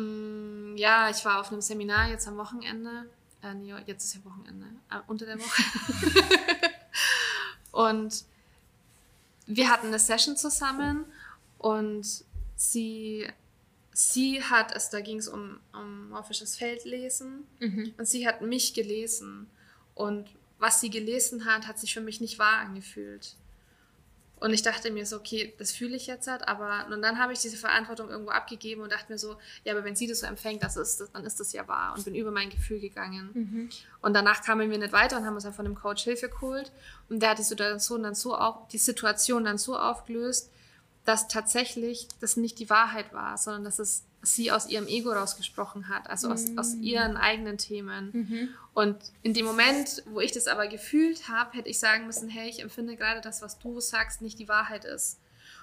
[0.00, 3.06] Mm, ja, ich war auf einem Seminar jetzt am Wochenende.
[3.42, 4.66] Äh, nee, jetzt ist ja Wochenende.
[4.90, 5.62] Äh, unter der Woche.
[7.72, 8.24] und
[9.46, 11.04] wir hatten eine Session zusammen
[11.58, 12.06] und
[12.56, 13.28] sie,
[13.92, 17.94] sie hat es, da ging es um, um morphisches Feldlesen Mhm.
[17.98, 19.48] und sie hat mich gelesen.
[19.94, 20.28] Und
[20.58, 23.34] was sie gelesen hat, hat sich für mich nicht wahr angefühlt.
[24.40, 27.34] Und ich dachte mir so, okay, das fühle ich jetzt halt, aber und dann habe
[27.34, 30.26] ich diese Verantwortung irgendwo abgegeben und dachte mir so, ja, aber wenn sie das so
[30.26, 33.30] empfängt, das ist, das, dann ist das ja wahr und bin über mein Gefühl gegangen.
[33.34, 33.68] Mhm.
[34.00, 36.72] Und danach kamen wir nicht weiter und haben uns dann von dem Coach Hilfe geholt.
[37.10, 40.50] Und der hat die Situation dann so auf, die Situation dann so aufgelöst,
[41.04, 45.88] dass tatsächlich das nicht die Wahrheit war, sondern dass es sie aus ihrem Ego rausgesprochen
[45.88, 48.10] hat, also aus, aus ihren eigenen Themen.
[48.12, 48.48] Mhm.
[48.74, 52.48] Und in dem Moment, wo ich das aber gefühlt habe, hätte ich sagen müssen, hey,
[52.48, 55.18] ich empfinde gerade das, was du sagst, nicht die Wahrheit ist.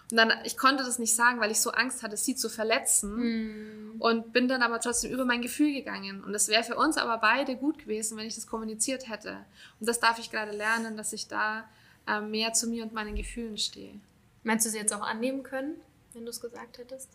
[0.09, 3.15] Und dann, ich konnte das nicht sagen, weil ich so Angst hatte, sie zu verletzen.
[3.15, 3.95] Mhm.
[3.99, 6.23] Und bin dann aber trotzdem über mein Gefühl gegangen.
[6.23, 9.37] Und das wäre für uns aber beide gut gewesen, wenn ich das kommuniziert hätte.
[9.79, 11.69] Und das darf ich gerade lernen, dass ich da
[12.07, 13.99] äh, mehr zu mir und meinen Gefühlen stehe.
[14.43, 15.75] Meinst du sie jetzt auch annehmen können,
[16.13, 17.09] wenn du es gesagt hättest?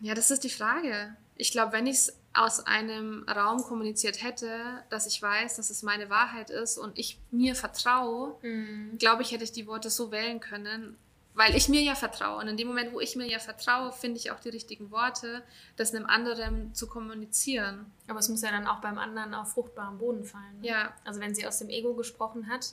[0.00, 1.14] Ja, das ist die Frage.
[1.36, 4.50] Ich glaube, wenn ich es aus einem Raum kommuniziert hätte,
[4.90, 8.98] dass ich weiß, dass es meine Wahrheit ist und ich mir vertraue, Mhm.
[8.98, 10.96] glaube ich, hätte ich die Worte so wählen können,
[11.34, 12.38] weil ich mir ja vertraue.
[12.40, 15.42] Und in dem Moment, wo ich mir ja vertraue, finde ich auch die richtigen Worte,
[15.76, 17.86] das einem anderen zu kommunizieren.
[18.08, 20.60] Aber es muss ja dann auch beim anderen auf fruchtbarem Boden fallen.
[20.60, 20.66] Ne?
[20.68, 20.92] Ja.
[21.04, 22.72] Also wenn sie aus dem Ego gesprochen hat.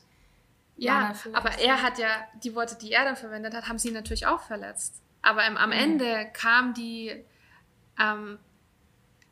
[0.78, 2.10] Ja, aber er hat ja
[2.44, 5.02] die Worte, die er dann verwendet hat, haben sie natürlich auch verletzt.
[5.26, 7.12] Aber am, am Ende kam die,
[8.00, 8.38] ähm,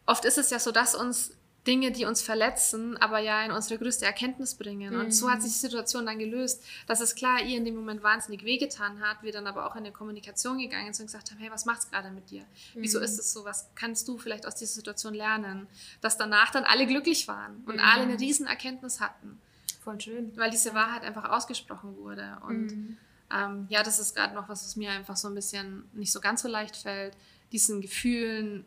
[0.08, 1.38] oft ist es ja so, dass uns
[1.68, 4.96] Dinge, die uns verletzen, aber ja in unsere größte Erkenntnis bringen.
[4.96, 8.04] Und so hat sich die Situation dann gelöst, dass es klar ihr in dem Moment
[8.04, 11.38] wahnsinnig wehgetan hat, wir dann aber auch in eine Kommunikation gegangen sind und gesagt haben,
[11.38, 12.44] hey, was macht's gerade mit dir?
[12.74, 13.46] Wieso ist es so?
[13.46, 15.68] Was kannst du vielleicht aus dieser Situation lernen?
[16.02, 19.40] Dass danach dann alle glücklich waren und alle eine riesen Erkenntnis hatten
[19.84, 20.36] Voll schön.
[20.36, 22.40] weil diese Wahrheit einfach ausgesprochen wurde.
[22.46, 22.98] Und
[23.32, 26.20] ähm, ja, das ist gerade noch was, was mir einfach so ein bisschen nicht so
[26.20, 27.16] ganz so leicht fällt,
[27.52, 28.66] diesen Gefühlen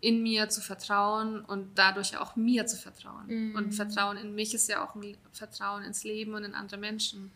[0.00, 3.54] in mir zu vertrauen und dadurch auch mir zu vertrauen.
[3.54, 7.30] Und Vertrauen in mich ist ja auch ein Vertrauen ins Leben und in andere Menschen.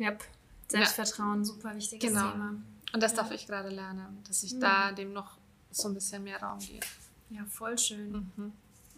[0.00, 0.24] Yep.
[0.68, 2.32] Selbstvertrauen, super wichtiges Genau.
[2.32, 2.54] Thema.
[2.94, 5.36] Und das darf ich gerade lernen, dass ich da dem noch
[5.70, 6.86] so ein bisschen mehr Raum gebe.
[7.28, 8.30] Ja, voll schön.
[8.36, 8.52] Mhm.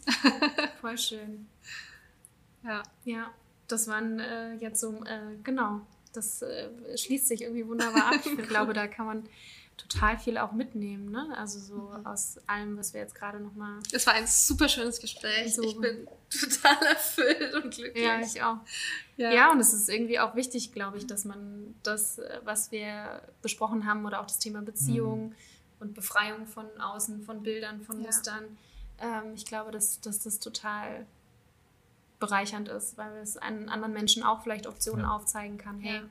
[0.80, 1.48] Voll schön.
[2.62, 2.82] Ja.
[3.04, 3.30] Ja,
[3.66, 5.80] das waren äh, jetzt so, äh, genau,
[6.16, 8.20] das äh, schließt sich irgendwie wunderbar ab.
[8.24, 9.28] Ich glaube, da kann man
[9.76, 11.34] total viel auch mitnehmen, ne?
[11.36, 13.78] Also so aus allem, was wir jetzt gerade nochmal.
[13.92, 15.54] Es war ein super schönes Gespräch.
[15.54, 15.62] So.
[15.62, 18.04] Ich bin total erfüllt und glücklich.
[18.04, 18.56] Ja, ich auch.
[19.16, 19.52] Ja.
[19.52, 23.86] und es ist irgendwie auch wichtig, glaube ich, dass man das, äh, was wir besprochen
[23.86, 25.34] haben, oder auch das Thema Beziehung
[25.78, 28.06] und Befreiung von außen, von Bildern, von Ja.
[28.06, 28.44] Mustern,
[28.98, 31.06] ähm, ich glaube, dass, dass das total
[32.18, 35.14] bereichernd ist, weil es einen anderen Menschen auch vielleicht Optionen Ja.
[35.14, 35.80] aufzeigen kann.
[35.80, 36.02] Hey, Ja.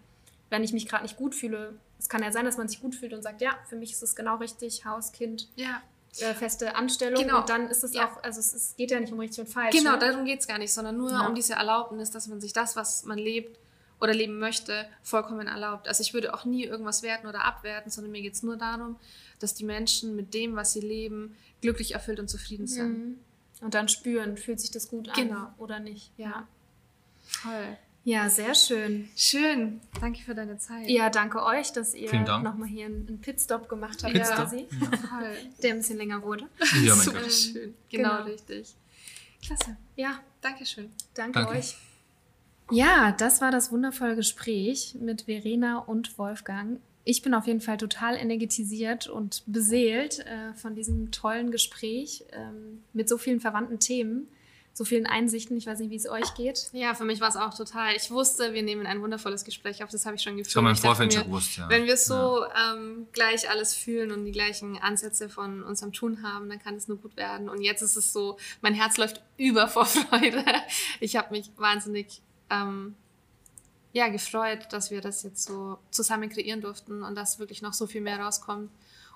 [0.49, 2.93] wenn ich mich gerade nicht gut fühle, es kann ja sein, dass man sich gut
[2.95, 5.81] fühlt und sagt, ja, für mich ist es genau richtig, Haus, Kind, ja.
[6.19, 7.39] äh, feste Anstellung Genau.
[7.39, 8.05] und dann ist es Ja.
[8.07, 9.75] auch, also es, es geht ja nicht um richtig und falsch.
[9.75, 9.99] Genau, ne?
[9.99, 11.27] darum geht es gar nicht, sondern nur Ja.
[11.27, 13.57] um diese Erlaubnis, dass man sich das, was man lebt
[13.99, 15.87] oder leben möchte, vollkommen erlaubt.
[15.87, 18.97] Also ich würde auch nie irgendwas werten oder abwerten, sondern mir geht es nur darum,
[19.39, 22.89] dass die Menschen mit dem, was sie leben, glücklich, erfüllt und zufrieden sind.
[23.07, 23.19] Mhm.
[23.65, 25.47] Und dann spüren, fühlt sich das gut an Genau.
[25.57, 26.11] oder nicht.
[26.17, 26.47] Ja.
[27.41, 27.77] Toll.
[28.03, 29.09] Ja, sehr schön.
[29.15, 29.81] Schön.
[29.99, 30.87] Danke für deine Zeit.
[30.87, 34.35] Ja, danke euch, dass ihr nochmal hier einen Pitstop gemacht habt, Pitstop.
[34.35, 34.67] quasi,
[35.09, 35.35] Toll.
[35.63, 36.47] der ein bisschen länger wurde.
[36.83, 37.31] Ja, mein Super Gott.
[37.33, 37.73] schön.
[37.89, 38.23] Genau, Genau.
[38.25, 38.75] richtig.
[39.43, 39.75] Klasse.
[39.95, 40.91] Ja, Dankeschön.
[41.15, 41.57] danke, Danke.
[41.57, 41.75] euch.
[42.69, 46.79] Ja, das war das wundervolle Gespräch mit Verena und Wolfgang.
[47.07, 52.83] Ich bin auf jeden Fall total energetisiert und beseelt äh, von diesem tollen Gespräch ähm,
[52.93, 54.27] mit so vielen verwandten Themen,
[54.73, 55.55] so vielen Einsichten.
[55.55, 56.71] Ich weiß nicht, wie es euch geht.
[56.73, 57.95] Ja, für mich war es auch total.
[57.95, 59.91] Ich wusste, wir nehmen ein wundervolles Gespräch auf.
[59.91, 60.47] Das habe ich schon gefühlt.
[60.47, 61.69] Das haben wir im Ich dachte Vorfeld schon gewusst, ja.
[61.69, 66.49] Wenn wir so ähm, gleich alles fühlen und die gleichen Ansätze von unserem Tun haben,
[66.49, 67.49] dann kann es nur gut werden.
[67.49, 70.43] Und jetzt ist es so, mein Herz läuft über vor Freude.
[70.99, 72.95] Ich habe mich wahnsinnig ähm,
[73.95, 77.87] ja, gefreut, dass wir das jetzt so zusammen kreieren durften und dass wirklich noch so
[77.87, 78.69] viel mehr rauskommt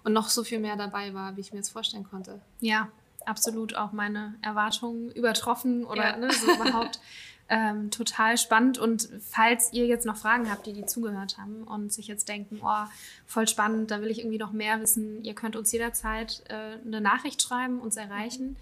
[0.05, 2.39] und noch so viel mehr dabei war, wie ich mir jetzt vorstellen konnte.
[2.61, 2.87] Ja,
[3.25, 6.17] absolut auch meine Erwartungen übertroffen oder Ja.
[6.17, 6.99] ne, so überhaupt.
[7.51, 8.77] Ähm, total spannend.
[8.77, 12.59] Und falls ihr jetzt noch Fragen habt, die die zugehört haben und sich jetzt denken,
[12.63, 12.83] oh,
[13.25, 17.01] voll spannend, da will ich irgendwie noch mehr wissen, ihr könnt uns jederzeit äh, eine
[17.01, 18.55] Nachricht schreiben, uns erreichen.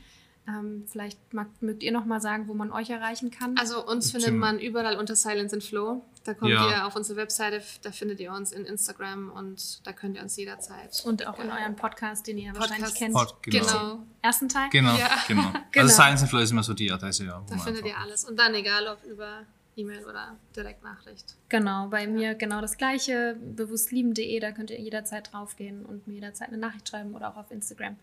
[0.47, 3.57] Ähm, vielleicht mag, mögt ihr noch mal sagen, wo man euch erreichen kann.
[3.57, 4.21] Also uns Tim.
[4.21, 6.05] findet man überall unter Silence and Flow.
[6.23, 6.69] Da kommt Ja.
[6.69, 10.37] ihr auf unsere Webseite, da findet ihr uns in Instagram und da könnt ihr uns
[10.37, 11.01] jederzeit.
[11.05, 12.97] und auch in euren Podcast, den ihr wahrscheinlich Podcast.
[12.97, 13.13] kennt.
[13.13, 13.65] Pod- genau.
[13.65, 14.69] Genau, Ersten Teil?
[14.71, 15.09] Genau, Ja.
[15.27, 15.41] genau.
[15.71, 15.83] Genau.
[15.83, 17.43] Also Science and Flow ist immer so die Adresse, ja.
[17.49, 18.23] da findet ihr alles.
[18.23, 19.41] Und dann egal ob über
[19.75, 21.35] E-Mail oder Direktnachricht.
[21.49, 26.47] Genau, bei mir genau das gleiche, bewusstlieben.de, da könnt ihr jederzeit draufgehen und mir jederzeit
[26.47, 27.97] eine Nachricht schreiben oder auch auf Instagram.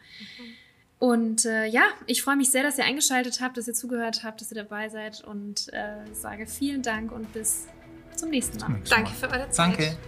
[1.04, 4.40] Und äh, ja, ich freue mich sehr, dass ihr eingeschaltet habt, dass ihr zugehört habt,
[4.40, 7.66] dass ihr dabei seid und äh, sage vielen Dank und bis
[8.16, 8.68] zum nächsten Mal.
[8.68, 9.04] Zum nächsten Mal.
[9.04, 9.78] Danke für eure Zeit.
[9.78, 9.98] Danke.